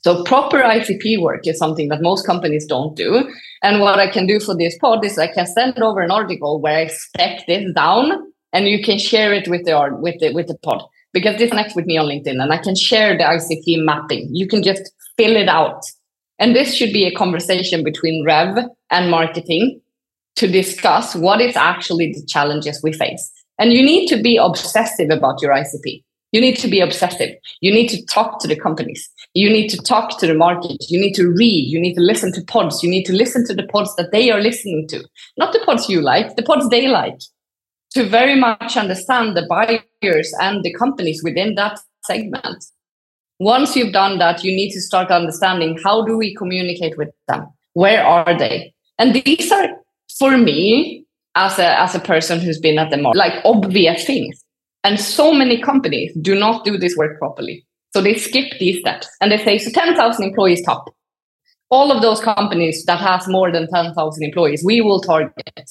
[0.07, 3.29] So proper ICP work is something that most companies don't do.
[3.65, 6.61] And what I can do for this pod is I can send over an article
[6.61, 8.13] where I spec this down
[8.53, 11.75] and you can share it with the with the with the pod because this connects
[11.75, 14.29] with me on LinkedIn and I can share the ICP mapping.
[14.31, 15.83] You can just fill it out.
[16.39, 19.81] And this should be a conversation between Rev and marketing
[20.37, 23.29] to discuss what is actually the challenges we face.
[23.59, 26.05] And you need to be obsessive about your ICP.
[26.31, 27.31] You need to be obsessive.
[27.61, 29.11] You need to talk to the companies.
[29.37, 30.79] You need to talk to the market.
[30.89, 31.71] You need to read.
[31.71, 32.83] You need to listen to pods.
[32.83, 35.05] You need to listen to the pods that they are listening to,
[35.37, 37.19] not the pods you like, the pods they like
[37.91, 42.65] to very much understand the buyers and the companies within that segment.
[43.39, 47.47] Once you've done that, you need to start understanding how do we communicate with them?
[47.75, 48.73] Where are they?
[48.99, 49.69] And these are,
[50.19, 54.43] for me, as a, as a person who's been at the market, like obvious things.
[54.83, 57.67] And so many companies do not do this work properly.
[57.97, 60.95] So they skip these steps and they say, so 10,000 employees top.
[61.71, 65.71] All of those companies that has more than 10,000 employees, we will target.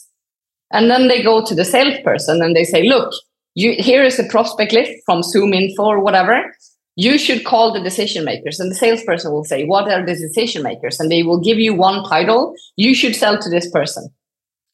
[0.71, 3.13] And then they go to the salesperson and they say, look,
[3.53, 6.51] you, here is a prospect list from ZoomInfo or whatever.
[6.95, 8.59] You should call the decision makers.
[8.59, 10.99] And the salesperson will say, what are the decision makers?
[10.99, 12.55] And they will give you one title.
[12.75, 14.09] You should sell to this person.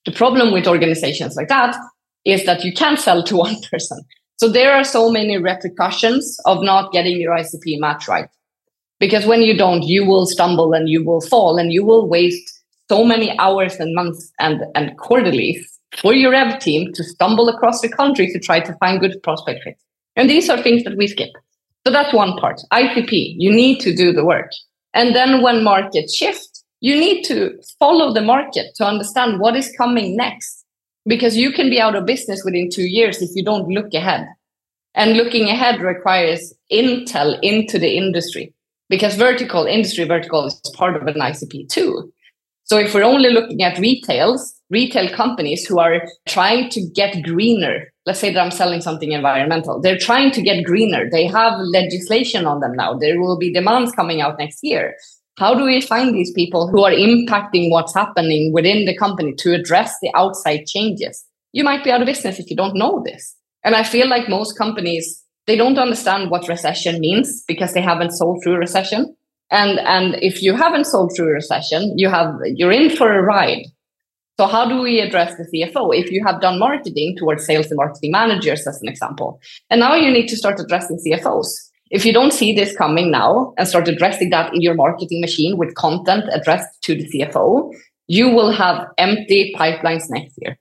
[0.05, 1.75] The problem with organizations like that
[2.23, 4.05] is that you can't sell to one person.
[4.41, 8.27] So there are so many repercussions of not getting your ICP match right.
[8.99, 12.51] Because when you don't, you will stumble and you will fall and you will waste
[12.89, 17.81] so many hours and months and, and quarterlies for your rev team to stumble across
[17.81, 19.83] the country to try to find good prospect fits.
[20.15, 21.29] And these are things that we skip.
[21.85, 22.61] So that's one part.
[22.73, 24.49] ICP, you need to do the work.
[24.95, 29.71] And then when markets shift, you need to follow the market to understand what is
[29.77, 30.60] coming next.
[31.05, 34.27] Because you can be out of business within two years if you don't look ahead.
[34.93, 38.53] And looking ahead requires intel into the industry
[38.89, 42.11] because vertical industry vertical is part of an ICP too.
[42.65, 47.91] So if we're only looking at retails, retail companies who are trying to get greener.
[48.05, 49.81] Let's say that I'm selling something environmental.
[49.81, 51.09] They're trying to get greener.
[51.09, 52.97] They have legislation on them now.
[52.97, 54.95] There will be demands coming out next year.
[55.37, 59.53] How do we find these people who are impacting what's happening within the company to
[59.53, 61.25] address the outside changes?
[61.53, 63.35] You might be out of business if you don't know this.
[63.63, 68.11] And I feel like most companies, they don't understand what recession means because they haven't
[68.11, 69.15] sold through recession.
[69.49, 73.65] And, and if you haven't sold through recession, you have, you're in for a ride
[74.41, 75.95] so how do we address the CFO?
[75.95, 79.39] If you have done marketing towards sales and marketing managers, as an example,
[79.69, 81.45] and now you need to start addressing CFOs.
[81.91, 85.57] If you don't see this coming now and start addressing that in your marketing machine
[85.57, 87.73] with content addressed to the CFO,
[88.07, 90.57] you will have empty pipelines next year.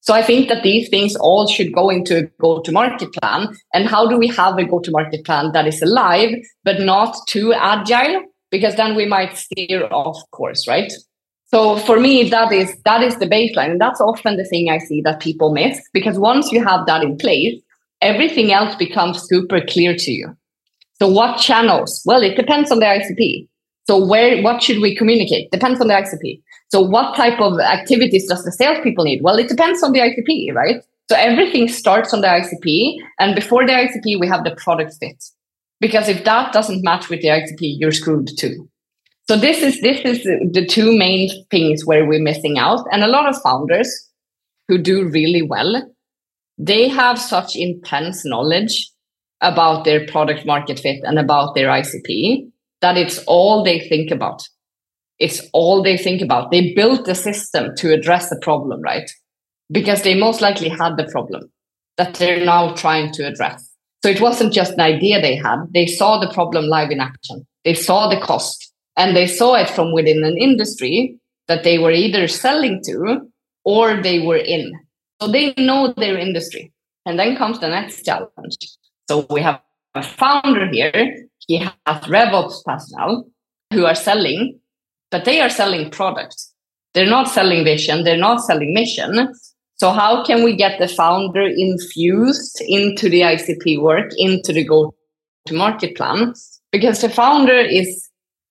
[0.00, 3.54] So I think that these things all should go into a go-to-market plan.
[3.74, 6.30] And how do we have a go-to-market plan that is alive
[6.64, 8.22] but not too agile?
[8.50, 10.90] Because then we might steer off course, right?
[11.50, 14.78] So for me, that is that is the baseline, and that's often the thing I
[14.78, 17.60] see that people miss because once you have that in place,
[18.02, 20.36] everything else becomes super clear to you.
[21.00, 22.02] So what channels?
[22.04, 23.48] Well, it depends on the ICP.
[23.86, 25.50] So where what should we communicate?
[25.50, 26.42] Depends on the ICP.
[26.70, 29.22] So what type of activities does the salespeople need?
[29.22, 30.82] Well, it depends on the ICP, right?
[31.10, 35.24] So everything starts on the ICP, and before the ICP, we have the product fit.
[35.80, 38.68] Because if that doesn't match with the ICP, you're screwed too.
[39.26, 40.22] So this is this is
[40.52, 42.84] the two main things where we're missing out.
[42.92, 43.90] And a lot of founders
[44.66, 45.90] who do really well,
[46.58, 48.90] they have such intense knowledge
[49.40, 54.48] about their product market fit and about their ICP that it's all they think about.
[55.18, 56.50] It's all they think about.
[56.50, 59.10] They built a system to address the problem, right?
[59.70, 61.50] Because they most likely had the problem
[61.96, 63.68] that they're now trying to address.
[64.02, 65.64] So it wasn't just an idea they had.
[65.74, 67.44] They saw the problem live in action.
[67.64, 71.18] They saw the cost and they saw it from within an industry
[71.48, 73.28] that they were either selling to
[73.64, 74.72] or they were in.
[75.20, 76.72] So they know their industry.
[77.04, 78.56] And then comes the next challenge.
[79.08, 79.60] So we have
[79.94, 81.28] a founder here.
[81.46, 83.26] He has RevOps personnel
[83.72, 84.60] who are selling,
[85.10, 86.52] but they are selling products.
[86.94, 88.04] They're not selling vision.
[88.04, 89.32] They're not selling mission.
[89.76, 95.96] So how can we get the founder infused into the ICP work, into the go-to-market
[95.96, 96.34] plan?
[96.72, 98.08] Because the founder is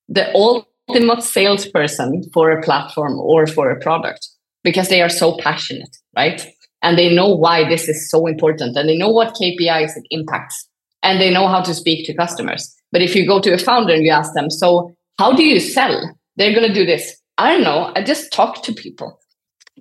[0.08, 4.26] the ultimate salesperson for a platform or for a product
[4.64, 6.46] because they are so passionate, right?
[6.82, 10.68] And they know why this is so important and they know what KPIs it impacts
[11.02, 12.74] and they know how to speak to customers.
[12.92, 15.60] But if you go to a founder and you ask them, so how do you
[15.60, 16.16] sell?
[16.36, 17.20] They're going to do this.
[17.36, 17.92] I don't know.
[17.94, 19.18] I just talk to people.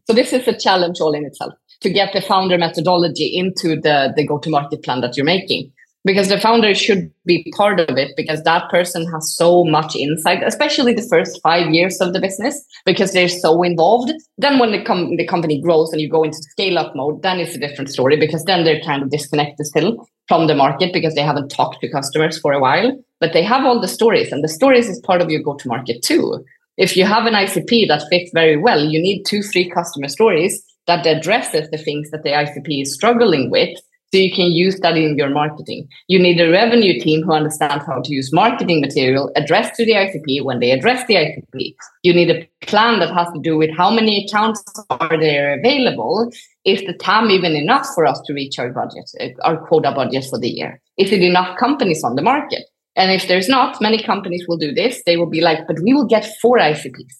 [0.06, 4.14] So this is a challenge all in itself to get the founder methodology into the,
[4.16, 5.72] the go-to-market plan that you're making.
[6.08, 10.42] Because the founder should be part of it because that person has so much insight,
[10.42, 14.12] especially the first five years of the business, because they're so involved.
[14.38, 17.40] Then when the, com- the company grows and you go into scale up mode, then
[17.40, 21.14] it's a different story because then they're kind of disconnected still from the market because
[21.14, 22.98] they haven't talked to customers for a while.
[23.20, 26.44] But they have all the stories and the stories is part of your go-to-market too
[26.78, 30.64] if you have an ICP that fits very well, you need two, three customer stories
[30.86, 33.78] that addresses the things that the ICP is struggling with.
[34.14, 35.88] So you can use that in your marketing.
[36.08, 39.94] You need a revenue team who understands how to use marketing material addressed to the
[39.94, 41.76] ICP when they address the ICP.
[42.04, 46.32] You need a plan that has to do with how many accounts are there available.
[46.64, 50.26] Is the TAM even enough for us to reach our budget, uh, our quota budget
[50.30, 50.82] for the year?
[50.98, 52.64] Is it enough companies on the market?
[52.96, 55.02] And if there's not, many companies will do this.
[55.06, 57.14] They will be like, but we will get four ICPs.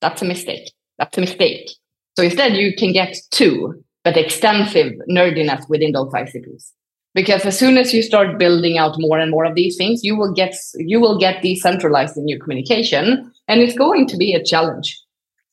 [0.00, 0.70] That's a mistake.
[0.98, 1.70] That's a mistake.
[2.16, 6.70] So instead, you can get two, but extensive nerdiness within those ICPs.
[7.14, 10.16] Because as soon as you start building out more and more of these things, you
[10.16, 14.42] will get you will get decentralized in your communication, and it's going to be a
[14.42, 15.00] challenge.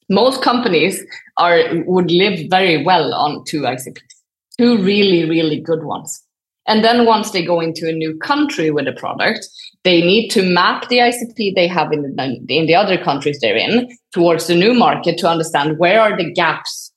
[0.09, 1.03] Most companies
[1.37, 4.01] are would live very well on two ICPs,
[4.57, 6.23] two really really good ones.
[6.67, 9.47] And then once they go into a new country with a product,
[9.83, 13.57] they need to map the ICP they have in the, in the other countries they're
[13.57, 16.90] in towards the new market to understand where are the gaps.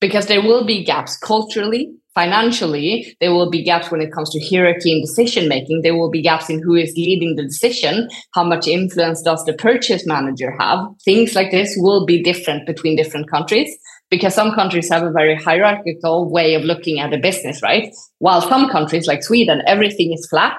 [0.00, 4.40] Because there will be gaps culturally, financially, there will be gaps when it comes to
[4.40, 5.82] hierarchy and decision making.
[5.82, 8.08] There will be gaps in who is leading the decision.
[8.34, 10.80] How much influence does the purchase manager have?
[11.04, 13.70] Things like this will be different between different countries
[14.10, 17.94] because some countries have a very hierarchical way of looking at a business, right?
[18.18, 20.58] While some countries like Sweden, everything is flat.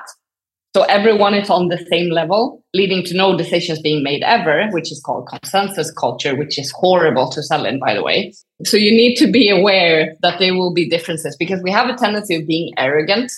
[0.75, 4.91] So everyone is on the same level, leading to no decisions being made ever, which
[4.91, 8.33] is called consensus culture, which is horrible to sell in, by the way.
[8.65, 11.95] So you need to be aware that there will be differences because we have a
[11.95, 13.31] tendency of being arrogant.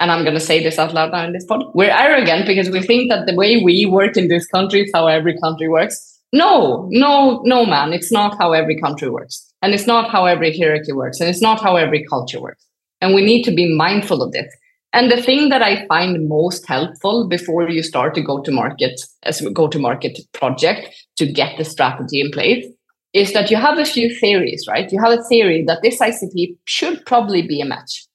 [0.00, 1.62] And I'm going to say this out loud now in this pod.
[1.74, 5.06] We're arrogant because we think that the way we work in this country is how
[5.06, 6.18] every country works.
[6.32, 7.92] No, no, no, man.
[7.92, 9.48] It's not how every country works.
[9.62, 11.20] And it's not how every hierarchy works.
[11.20, 12.66] And it's not how every culture works.
[13.00, 14.52] And we need to be mindful of this.
[14.94, 19.00] And the thing that I find most helpful before you start to go to market
[19.22, 22.66] as a go to market project to get the strategy in place
[23.14, 24.90] is that you have a few theories, right?
[24.90, 28.06] You have a theory that this ICP should probably be a match.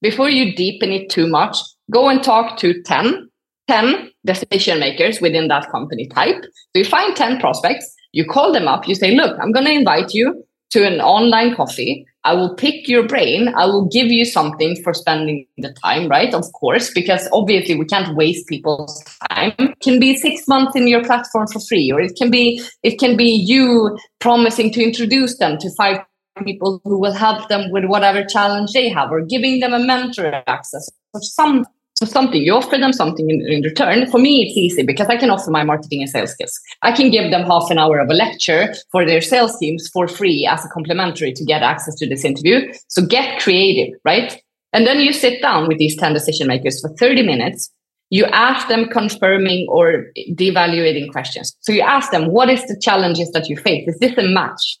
[0.00, 1.56] Before you deepen it too much,
[1.90, 3.28] go and talk to 10,
[3.68, 6.42] 10 decision makers within that company type.
[6.42, 9.72] So you find 10 prospects, you call them up, you say, look, I'm going to
[9.72, 12.06] invite you to an online coffee.
[12.24, 13.48] I will pick your brain.
[13.56, 16.34] I will give you something for spending the time, right?
[16.34, 19.52] Of course, because obviously we can't waste people's time.
[19.58, 22.98] It can be six months in your platform for free, or it can be it
[22.98, 26.00] can be you promising to introduce them to five
[26.44, 30.42] people who will help them with whatever challenge they have, or giving them a mentor
[30.46, 31.64] access or some
[31.98, 34.08] so something, you offer them something in, in, return.
[34.08, 36.56] For me, it's easy because I can offer my marketing and sales skills.
[36.82, 40.06] I can give them half an hour of a lecture for their sales teams for
[40.06, 42.72] free as a complimentary to get access to this interview.
[42.86, 44.40] So get creative, right?
[44.72, 47.68] And then you sit down with these 10 decision makers for 30 minutes.
[48.10, 51.56] You ask them confirming or devaluating questions.
[51.62, 53.88] So you ask them, what is the challenges that you face?
[53.88, 54.78] Is this a match?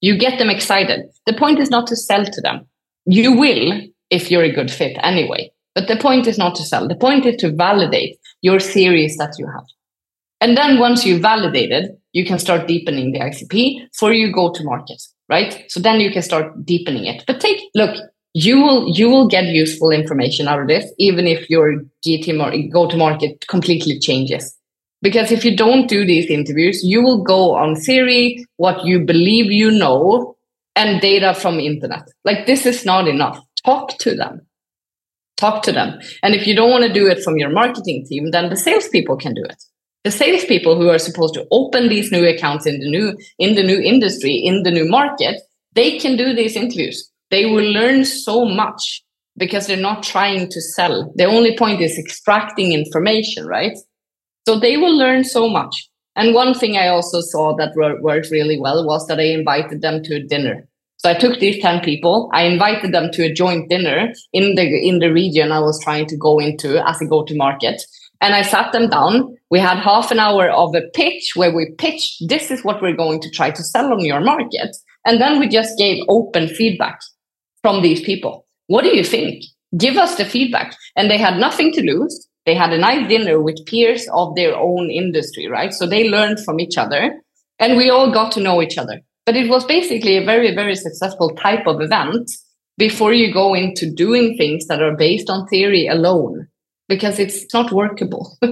[0.00, 1.06] You get them excited.
[1.26, 2.66] The point is not to sell to them.
[3.04, 6.88] You will if you're a good fit anyway but the point is not to sell.
[6.88, 9.66] The point is to validate your theories that you have.
[10.40, 14.64] And then once you validated, you can start deepening the ICP for you go to
[14.64, 15.64] market, right?
[15.68, 17.24] So then you can start deepening it.
[17.26, 17.94] But take, look,
[18.32, 22.88] you will you will get useful information out of this, even if your or go
[22.88, 24.56] to market completely changes.
[25.02, 29.52] Because if you don't do these interviews, you will go on theory, what you believe
[29.52, 30.36] you know,
[30.74, 32.08] and data from internet.
[32.24, 33.38] Like this is not enough.
[33.62, 34.46] Talk to them.
[35.36, 35.98] Talk to them.
[36.22, 39.16] And if you don't want to do it from your marketing team, then the salespeople
[39.16, 39.62] can do it.
[40.04, 43.62] The salespeople who are supposed to open these new accounts in the new in the
[43.62, 45.40] new industry, in the new market,
[45.74, 49.02] they can do these interviews they will learn so much
[49.36, 51.12] because they're not trying to sell.
[51.16, 53.76] The only point is extracting information, right?
[54.46, 55.88] So they will learn so much.
[56.14, 60.02] And one thing I also saw that worked really well was that I invited them
[60.04, 60.66] to dinner.
[60.98, 64.62] So I took these 10 people, I invited them to a joint dinner in the
[64.62, 67.82] in the region I was trying to go into as a go-to-market.
[68.20, 69.36] And I sat them down.
[69.50, 72.96] We had half an hour of a pitch where we pitched this is what we're
[72.96, 74.74] going to try to sell on your market.
[75.04, 76.98] And then we just gave open feedback
[77.62, 78.46] from these people.
[78.68, 79.44] What do you think?
[79.76, 80.74] Give us the feedback.
[80.96, 82.26] And they had nothing to lose.
[82.46, 85.74] They had a nice dinner with peers of their own industry, right?
[85.74, 87.20] So they learned from each other
[87.58, 89.02] and we all got to know each other.
[89.26, 92.30] But it was basically a very, very successful type of event
[92.78, 96.46] before you go into doing things that are based on theory alone,
[96.88, 98.38] because it's not workable.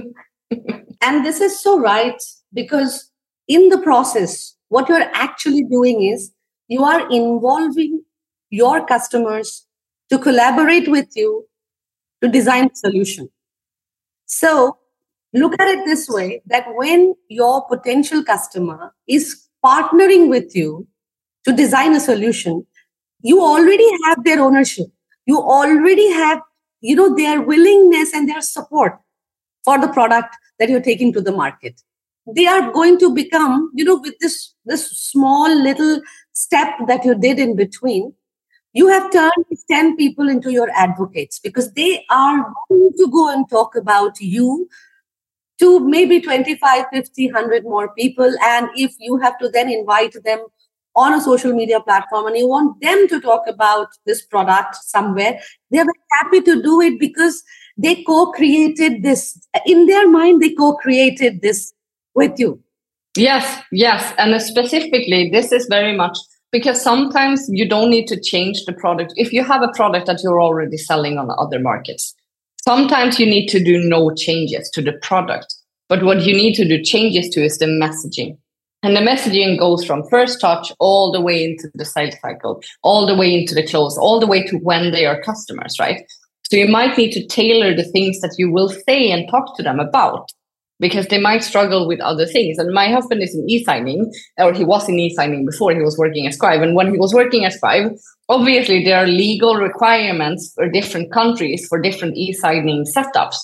[1.01, 2.21] and this is so right,
[2.53, 3.09] because
[3.47, 6.31] in the process, what you're actually doing is
[6.67, 8.03] you are involving
[8.49, 9.65] your customers
[10.09, 11.47] to collaborate with you
[12.21, 13.29] to design a solution.
[14.25, 14.77] So
[15.33, 20.87] look at it this way that when your potential customer is partnering with you
[21.45, 22.65] to design a solution,
[23.21, 24.87] you already have their ownership.
[25.25, 26.41] You already have,
[26.81, 28.99] you know, their willingness and their support
[29.63, 31.81] for the product that you're taking to the market.
[32.35, 36.01] They are going to become, you know, with this this small little
[36.33, 38.13] step that you did in between,
[38.73, 43.49] you have turned 10 people into your advocates because they are going to go and
[43.49, 44.67] talk about you
[45.59, 48.31] to maybe 25 50 100 more people.
[48.43, 50.45] And if you have to then invite them
[50.95, 55.39] on a social media platform and you want them to talk about this product somewhere
[55.69, 57.43] they're very happy to do it because
[57.77, 59.37] they co-created this.
[59.65, 61.73] In their mind they co-created this
[62.13, 62.61] with you.
[63.17, 64.13] Yes yes.
[64.17, 66.17] And specifically this is very much
[66.51, 69.13] because sometimes you don't need to change the product.
[69.17, 72.15] If you have a product that you're already selling on other markets
[72.67, 75.55] sometimes you need to do no changes to the product
[75.87, 78.37] but what you need to do changes to is the messaging.
[78.83, 83.07] And the messaging goes from first touch all the way into the sales cycle all
[83.07, 86.03] the way into the close all the way to when they are customers right?
[86.51, 89.63] So you might need to tailor the things that you will say and talk to
[89.63, 90.31] them about
[90.79, 92.57] because they might struggle with other things.
[92.57, 96.27] And my husband is in e-signing, or he was in e-signing before he was working
[96.27, 96.61] as Scrive.
[96.61, 97.97] And when he was working as Scrive,
[98.29, 103.37] obviously there are legal requirements for different countries for different e-signing setups.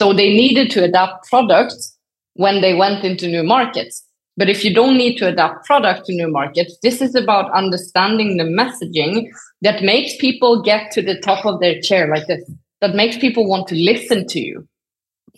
[0.00, 1.96] So they needed to adapt products
[2.34, 4.02] when they went into new markets.
[4.36, 8.36] But if you don't need to adapt product to new markets, this is about understanding
[8.36, 9.28] the messaging
[9.62, 12.44] that makes people get to the top of their chair like this,
[12.82, 14.68] that makes people want to listen to you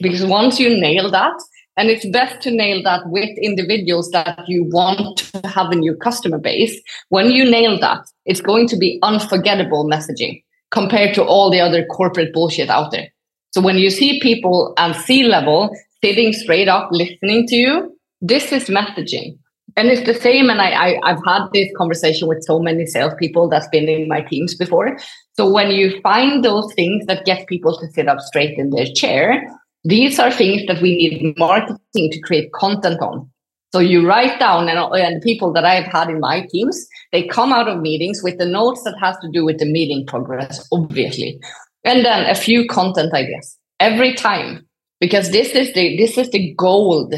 [0.00, 1.34] because once you nail that,
[1.78, 5.94] and it's best to nail that with individuals that you want to have in your
[5.94, 6.76] customer base.
[7.08, 10.42] When you nail that, it's going to be unforgettable messaging
[10.72, 13.06] compared to all the other corporate bullshit out there.
[13.52, 15.70] So when you see people at C-level
[16.04, 19.38] sitting straight up listening to you, this is messaging.
[19.76, 20.50] And it's the same.
[20.50, 24.22] And I, I, have had this conversation with so many salespeople that's been in my
[24.22, 24.98] teams before.
[25.34, 28.86] So when you find those things that get people to sit up straight in their
[28.86, 29.48] chair,
[29.88, 33.30] these are things that we need marketing to create content on.
[33.72, 37.52] So you write down, and, and people that I've had in my teams, they come
[37.52, 41.40] out of meetings with the notes that has to do with the meeting progress, obviously,
[41.84, 44.66] and then a few content ideas every time,
[45.00, 47.14] because this is the this is the gold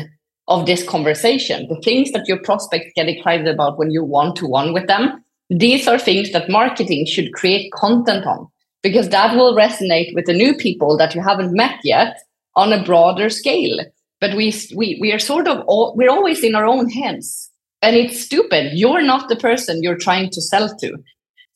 [0.47, 1.67] of this conversation.
[1.69, 5.25] The things that your prospects get excited about when you one to one with them,
[5.49, 8.49] these are things that marketing should create content on,
[8.83, 12.19] because that will resonate with the new people that you haven't met yet
[12.57, 13.79] on a broader scale.
[14.21, 17.97] But we we we are sort of all, we're always in our own hands, and
[17.97, 18.73] it's stupid.
[18.75, 20.97] You're not the person you're trying to sell to.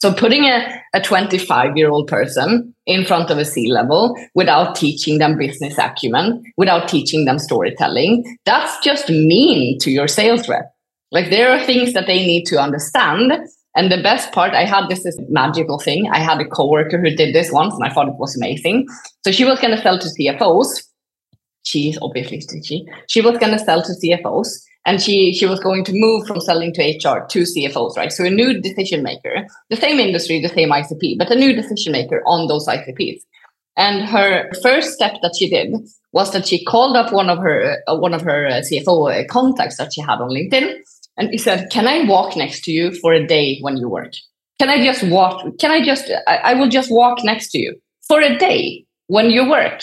[0.05, 4.77] So putting a, a 25 year old person in front of a C level without
[4.77, 10.75] teaching them business acumen, without teaching them storytelling, that's just mean to your sales rep.
[11.11, 13.33] Like there are things that they need to understand.
[13.77, 16.09] And the best part, I had this, this magical thing.
[16.13, 18.87] I had a coworker who did this once and I thought it was amazing.
[19.25, 20.85] So she was going to sell to CFOs
[21.65, 24.49] She's obviously she she was going to sell to CFOs
[24.85, 28.13] and she she was going to move from selling to HR to CFOs, right?
[28.13, 31.93] So a new decision maker, the same industry, the same ICP, but a new decision
[31.93, 33.21] maker on those ICPs.
[33.77, 35.75] And her first step that she did
[36.13, 39.27] was that she called up one of her uh, one of her uh, CFO uh,
[39.29, 40.75] contacts that she had on LinkedIn,
[41.17, 44.13] and he said, "Can I walk next to you for a day when you work?
[44.59, 45.45] Can I just walk?
[45.59, 46.11] Can I just?
[46.27, 47.77] I, I will just walk next to you
[48.09, 49.83] for a day when you work."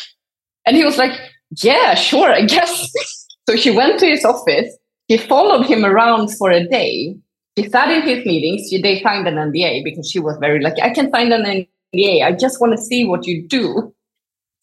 [0.66, 1.20] And he was like,
[1.62, 2.92] "Yeah, sure, I guess."
[3.50, 4.78] so she went to his office
[5.12, 7.14] she followed him around for a day.
[7.58, 8.70] She sat in his meetings.
[8.70, 10.82] She, they signed an NDA because she was very lucky.
[10.82, 12.24] I can sign an NDA.
[12.24, 13.94] I just want to see what you do.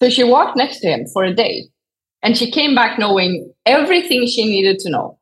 [0.00, 1.64] So she walked next to him for a day.
[2.22, 5.17] And she came back knowing everything she needed to know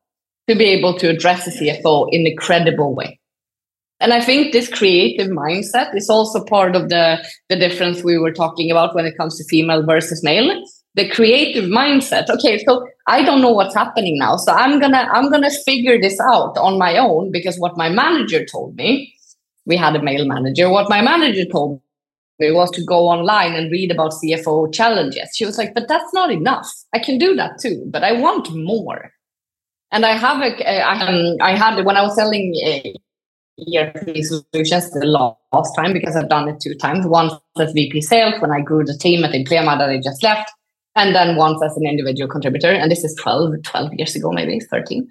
[0.47, 3.19] to be able to address the CFO in a credible way.
[3.99, 8.31] And I think this creative mindset is also part of the, the difference we were
[8.31, 10.63] talking about when it comes to female versus male.
[10.93, 12.29] The creative mindset.
[12.29, 16.19] Okay so i don't know what's happening now so i'm gonna i'm gonna figure this
[16.19, 19.13] out on my own because what my manager told me
[19.65, 21.81] we had a male manager what my manager told
[22.39, 25.29] me was to go online and read about cfo challenges.
[25.33, 26.71] She was like but that's not enough.
[26.93, 29.11] I can do that too but i want more
[29.91, 32.53] and i have a i, um, I had when i was selling
[33.59, 37.07] ERP solutions the last time because I've done it two times.
[37.07, 40.51] Once as VP sales when I grew the team at Implema that I just left,
[40.95, 42.71] and then once as an individual contributor.
[42.71, 45.07] And this is 12, 12 years ago, maybe 13.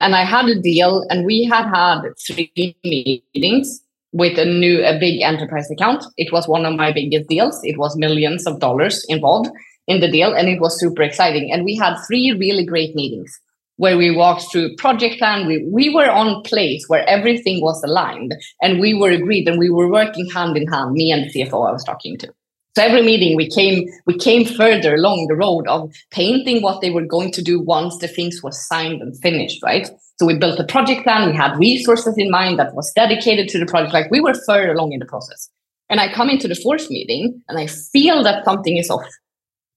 [0.00, 3.80] And I had a deal, and we had had three meetings
[4.12, 6.04] with a new, a big enterprise account.
[6.16, 7.58] It was one of my biggest deals.
[7.64, 9.50] It was millions of dollars involved
[9.88, 11.50] in the deal, and it was super exciting.
[11.52, 13.40] And we had three really great meetings
[13.78, 15.46] where we walked through project plan.
[15.46, 19.70] We, we were on place where everything was aligned and we were agreed and we
[19.70, 22.28] were working hand in hand, me and the CFO I was talking to.
[22.76, 26.90] So every meeting we came we came further along the road of painting what they
[26.90, 29.88] were going to do once the things were signed and finished, right?
[30.18, 33.58] So we built a project plan, we had resources in mind that was dedicated to
[33.58, 33.94] the project.
[33.94, 35.48] Like we were further along in the process.
[35.88, 39.08] And I come into the fourth meeting and I feel that something is off.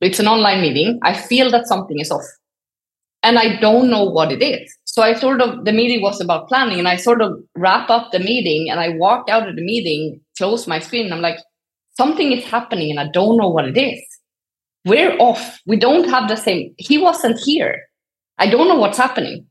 [0.02, 1.00] It's an online meeting.
[1.04, 2.26] I feel that something is off.
[3.24, 4.76] And I don't know what it is.
[4.86, 8.12] So I sort of, the meeting was about planning and I sort of wrap up
[8.12, 11.14] the meeting and I walk out of the meeting, close my screen.
[11.14, 11.38] I'm like,
[11.98, 14.04] something is happening and I don't know what it is.
[14.86, 15.60] We're off.
[15.68, 16.74] We don't have the same.
[16.78, 17.82] He wasn't here.
[18.40, 19.46] I don't know what's happening.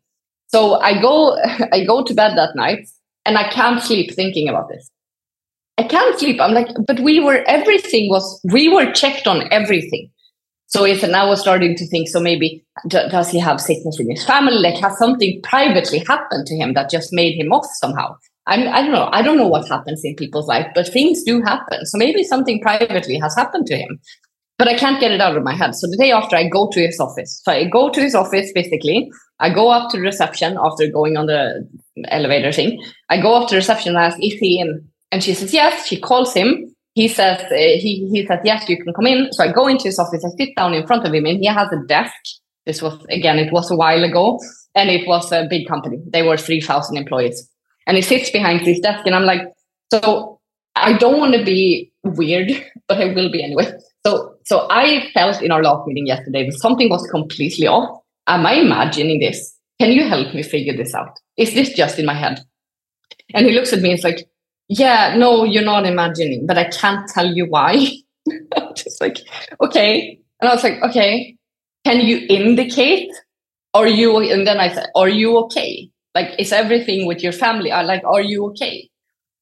[0.49, 1.39] So I go,
[1.73, 2.89] I go to bed that night
[3.25, 4.91] and I can't sleep thinking about this.
[5.79, 6.41] I can't sleep.
[6.41, 10.11] I'm like, but we were, everything was, we were checked on everything.
[10.71, 14.25] So if now was starting to think, so maybe does he have sickness in his
[14.25, 14.55] family?
[14.59, 18.17] Like has something privately happened to him that just made him off somehow?
[18.47, 19.09] I'm, I don't know.
[19.13, 21.87] I don't know what happens in people's life, but things do happen.
[21.87, 23.99] So maybe something privately has happened to him,
[24.59, 25.75] but I can't get it out of my head.
[25.75, 27.41] So the day after, I go to his office.
[27.45, 29.11] So I go to his office basically.
[29.41, 31.69] I go up to the reception after going on the
[32.09, 32.81] elevator thing.
[33.09, 35.87] I go up to the reception and ask, "Is he in?" And she says, "Yes."
[35.87, 36.75] She calls him.
[37.01, 39.85] He says, uh, "He he says yes, you can come in." So I go into
[39.91, 40.25] his office.
[40.25, 42.21] I sit down in front of him, and he has a desk.
[42.67, 44.39] This was again, it was a while ago,
[44.75, 45.99] and it was a big company.
[46.15, 47.39] They were three thousand employees
[47.91, 49.43] and he sits behind his desk and i'm like
[49.93, 50.39] so
[50.77, 52.51] i don't want to be weird
[52.89, 53.67] but i will be anyway
[54.07, 58.47] so so i felt in our last meeting yesterday that something was completely off am
[58.47, 62.15] i imagining this can you help me figure this out is this just in my
[62.15, 62.41] head
[63.35, 64.27] and he looks at me and is like
[64.71, 67.87] yeah no you're not imagining but i can't tell you why.
[68.77, 69.19] Just like
[69.61, 70.19] okay.
[70.41, 71.37] And i was like okay
[71.85, 73.11] can you indicate?
[73.75, 75.91] Are you and then i said are you okay?
[76.15, 78.89] Like is everything with your family are like are you okay?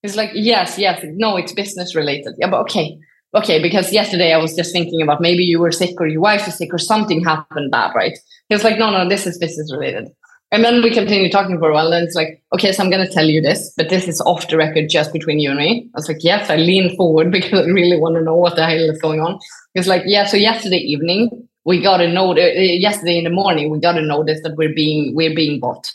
[0.03, 1.05] It's like yes yes.
[1.05, 2.35] No it's business related.
[2.39, 2.99] Yeah but okay.
[3.35, 6.49] Okay because yesterday i was just thinking about maybe you were sick or your wife
[6.49, 8.18] is sick or something happened bad right?
[8.49, 10.09] He was like no no this is business related
[10.51, 13.07] and then we continue talking for a while and it's like okay so i'm going
[13.07, 15.88] to tell you this but this is off the record just between you and me.
[15.94, 18.64] I was like yes i lean forward because i really want to know what the
[18.64, 19.38] hell is going on.
[19.74, 23.70] It's like yeah so yesterday evening we got a note uh, yesterday in the morning
[23.70, 25.92] we got a notice that we're being we're being bought.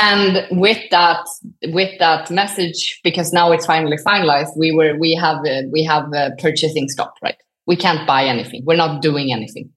[0.00, 1.26] And with that
[1.68, 6.12] with that message because now it's finally finalized we were we have uh, we have
[6.12, 7.36] uh, purchasing stop right?
[7.66, 8.64] We can't buy anything.
[8.64, 9.70] We're not doing anything.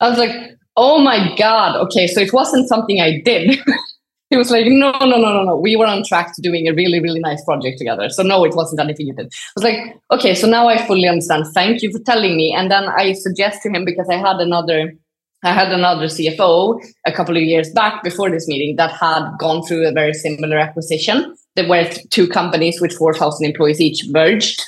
[0.00, 1.76] I was like oh my god.
[1.84, 3.58] Okay so it wasn't something i did.
[4.30, 5.56] He was like no no no no no.
[5.56, 8.10] We were on track to doing a really really nice project together.
[8.10, 9.26] So no it wasn't anything you did.
[9.26, 9.80] I was like
[10.16, 11.46] okay so now i fully understand.
[11.54, 12.54] Thank you for telling me.
[12.56, 14.92] And then i suggest to him because i had another
[15.44, 19.62] I had another CFO a couple of years back before this meeting that had gone
[19.62, 21.32] through a very similar acquisition.
[21.54, 24.60] There were two companies with 4,000 employees each merged.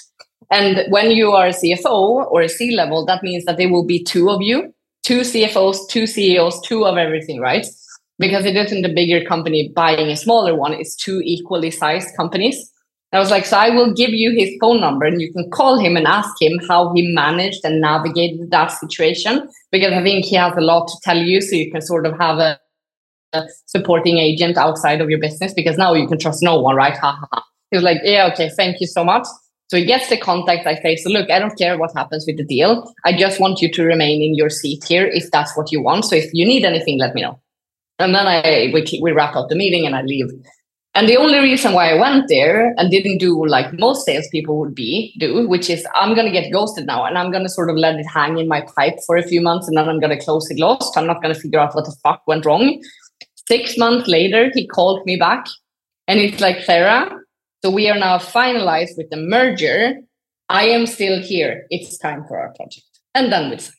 [0.51, 3.85] And when you are a CFO or a C level, that means that there will
[3.85, 4.73] be two of you,
[5.03, 7.67] two CFOs, two CEOs, two of everything, right?
[8.21, 12.71] because it isn't a bigger company buying a smaller one, it's two equally sized companies.
[13.13, 15.81] I was like, so I will give you his phone number and you can call
[15.81, 20.37] him and ask him how he managed and navigated that situation because I think he
[20.37, 21.41] has a lot to tell you.
[21.41, 22.61] So you can sort of have a,
[23.33, 26.97] a supporting agent outside of your business because now you can trust no one, right?
[26.97, 27.43] Ha ha ha.
[27.73, 29.27] He was like, yeah, okay, thank you so much.
[29.71, 30.67] So he gets the contact.
[30.67, 32.93] I say, so look, I don't care what happens with the deal.
[33.05, 36.07] I just want you to remain in your seat here if that's what you want.
[36.07, 37.39] So if you need anything, let me know.
[38.01, 40.27] And then I we, we wrap up the meeting and I leave.
[40.95, 44.75] And the only reason why I went there and didn't do like most salespeople would
[44.75, 47.95] be do, which is I'm gonna get ghosted now and I'm gonna sort of let
[47.95, 50.59] it hang in my pipe for a few months and then I'm gonna close it
[50.59, 50.99] lost.
[50.99, 52.83] I'm not gonna figure out what the fuck went wrong.
[53.47, 55.47] Six months later, he called me back
[56.09, 57.20] and it's like, Sara,
[57.63, 59.97] so we are now finalized with the merger.
[60.49, 61.67] I am still here.
[61.71, 62.87] It's time for our project.
[63.15, 63.75] And then we sign.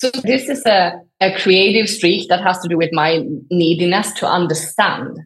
[0.00, 4.26] So this is a, a creative streak that has to do with my neediness to
[4.26, 5.18] understand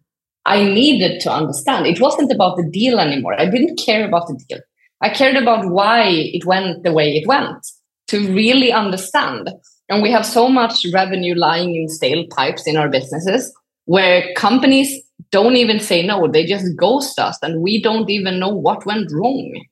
[0.48, 1.86] I needed to understand.
[1.86, 3.38] It wasn't about the deal anymore.
[3.38, 4.60] I didn't care about the deal.
[5.02, 7.66] I cared about why it went the way it went
[8.08, 9.50] to really understand.
[9.90, 13.52] And we have so much revenue lying in stale pipes in our businesses
[13.84, 18.48] where companies don't even say no, they just ghost us and we don't even know
[18.48, 19.64] what went wrong.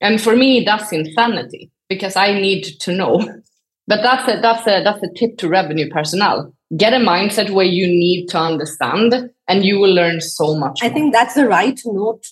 [0.00, 3.20] And for me, that's insanity because I need to know.
[3.86, 7.66] But that's a, that's a, that's a tip to revenue personnel get a mindset where
[7.66, 10.78] you need to understand and you will learn so much.
[10.82, 10.94] I more.
[10.94, 12.24] think that's the right note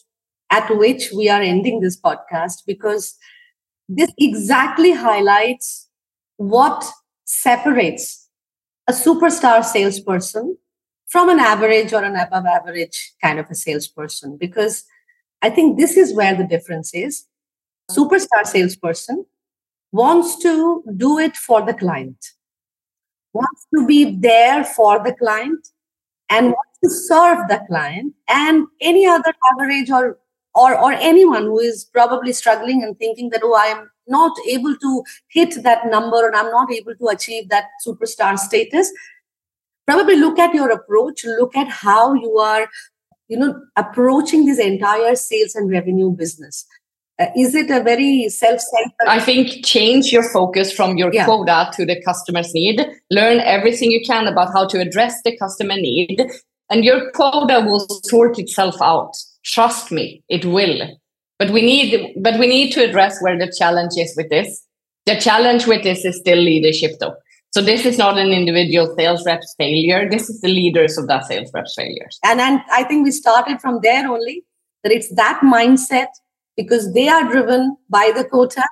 [0.51, 3.17] at which we are ending this podcast because
[3.89, 5.89] this exactly highlights
[6.37, 6.85] what
[7.25, 8.29] separates
[8.89, 10.57] a superstar salesperson
[11.09, 14.85] from an average or an above average kind of a salesperson because
[15.43, 17.27] I think this is where the difference is.
[17.91, 19.25] Superstar salesperson
[19.93, 22.33] wants to do it for the client
[23.33, 25.69] wants to be there for the client
[26.31, 30.19] and wants to serve the client and any other average or
[30.55, 34.75] or or anyone who is probably struggling and thinking that oh i am not able
[34.85, 38.91] to hit that number and i'm not able to achieve that superstar status
[39.89, 42.69] probably look at your approach look at how you are
[43.29, 46.67] you know approaching this entire sales and revenue business.
[47.21, 51.25] Uh, is it a very self-centered i think change your focus from your yeah.
[51.25, 52.85] quota to the customer's need.
[53.11, 56.23] Learn everything you can about how to address the customer need
[56.71, 59.17] and your quota will sort itself out.
[59.45, 60.79] Trust me it will.
[61.39, 64.65] But we need but we need to address where the challenge is with this.
[65.07, 67.17] The challenge with this is still leadership though
[67.51, 71.25] so this is not an individual sales rep's failure this is the leaders of that
[71.25, 74.45] sales rep's failures and and i think we started from there only
[74.83, 76.09] that it's that mindset
[76.59, 78.65] because they are driven by the quota.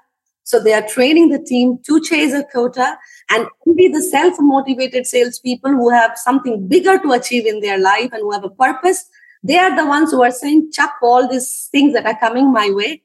[0.43, 2.99] So they are training the team to chase a quota
[3.31, 8.21] and only the self-motivated salespeople who have something bigger to achieve in their life and
[8.23, 9.05] who have a purpose,
[9.43, 12.71] they are the ones who are saying, chuck all these things that are coming my
[12.71, 13.03] way.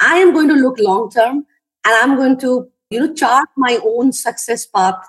[0.00, 1.44] I am going to look long term
[1.84, 5.02] and I'm going to, you know, chart my own success path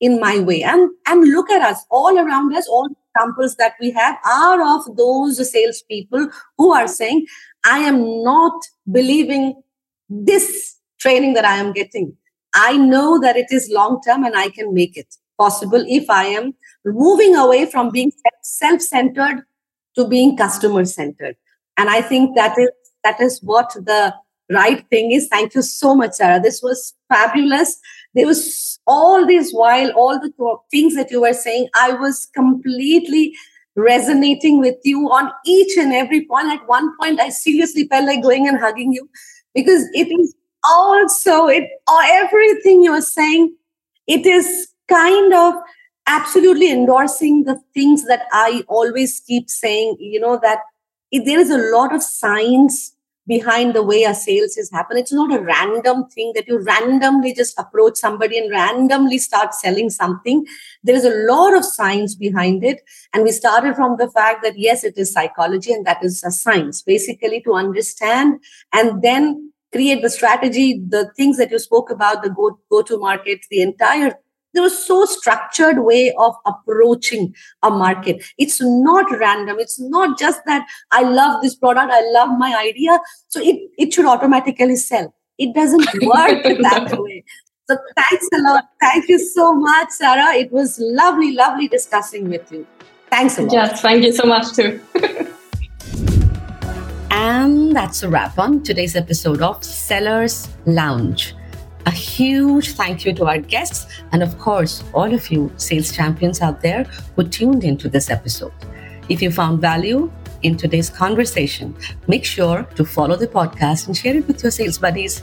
[0.00, 0.62] in my way.
[0.62, 4.96] And and look at us all around us, all examples that we have are of
[4.96, 6.28] those salespeople
[6.58, 7.26] who are saying,
[7.64, 8.60] I am not
[8.90, 9.62] believing
[10.08, 12.16] this training that I am getting.
[12.54, 16.24] I know that it is long term and I can make it possible if I
[16.24, 16.54] am
[16.84, 18.12] moving away from being
[18.42, 19.44] self centered
[19.96, 21.36] to being customer centered.
[21.76, 22.70] And I think that is
[23.04, 24.14] that is what the
[24.50, 25.28] right thing is.
[25.28, 26.40] Thank you so much, Sara.
[26.40, 27.78] This was fabulous.
[28.14, 30.32] There was all this while, all the
[30.70, 33.34] things that you were saying, I was completely
[33.76, 36.48] resonating with you on each and every point.
[36.48, 39.08] At one point, I seriously felt like going and hugging you
[39.54, 40.34] because it is
[40.68, 43.54] also it uh, everything you are saying.
[44.06, 45.54] It is kind of
[46.06, 49.96] absolutely endorsing the things that I always keep saying.
[50.00, 50.58] You know that
[51.12, 52.96] there is a lot of science
[53.30, 57.32] behind the way a sales is happen it's not a random thing that you randomly
[57.32, 60.44] just approach somebody and randomly start selling something.
[60.82, 62.82] There is a lot of science behind it.
[63.12, 66.30] And we started from the fact that yes it is psychology and that is a
[66.30, 68.40] science basically to understand
[68.72, 72.98] and then create the strategy the things that you spoke about the go, go to
[72.98, 74.14] market the entire
[74.52, 78.24] there was so structured way of approaching a market.
[78.38, 79.58] It's not random.
[79.58, 82.98] It's not just that i love this product i love my idea.
[83.28, 85.14] So it, it should automatically sell.
[85.38, 87.24] It doesn't work that way.
[87.68, 88.64] So thanks a lot.
[88.80, 90.34] Thank you so much Sara.
[90.34, 92.66] It was lovely lovely discussing with you.
[93.10, 93.52] Thanks a lot.
[93.52, 94.80] Yes thank you so much too.
[97.12, 101.34] And that's a wrap on today's episode of sellers lounge
[101.86, 106.40] A huge thank you to our guests and, of course, all of you sales champions
[106.40, 106.84] out there
[107.16, 108.52] who tuned into this episode.
[109.08, 110.12] If you found value
[110.42, 111.74] in today's conversation,
[112.06, 115.22] make sure to follow the podcast and share it with your sales buddies.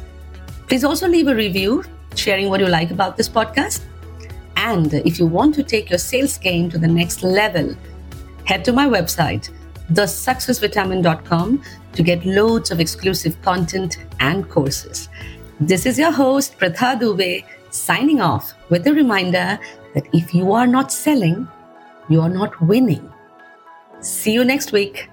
[0.67, 1.83] Please also leave a review
[2.15, 3.81] sharing what you like about this podcast.
[4.55, 7.75] And if you want to take your sales game to the next level,
[8.45, 9.51] head to my website,
[9.93, 15.09] thesuccessvitamin.com, to get loads of exclusive content and courses.
[15.59, 19.57] This is your host, Pritha Dubey, signing off with a reminder
[19.95, 21.47] that if you are not selling,
[22.09, 23.11] you are not winning.
[23.99, 25.09] See you next week.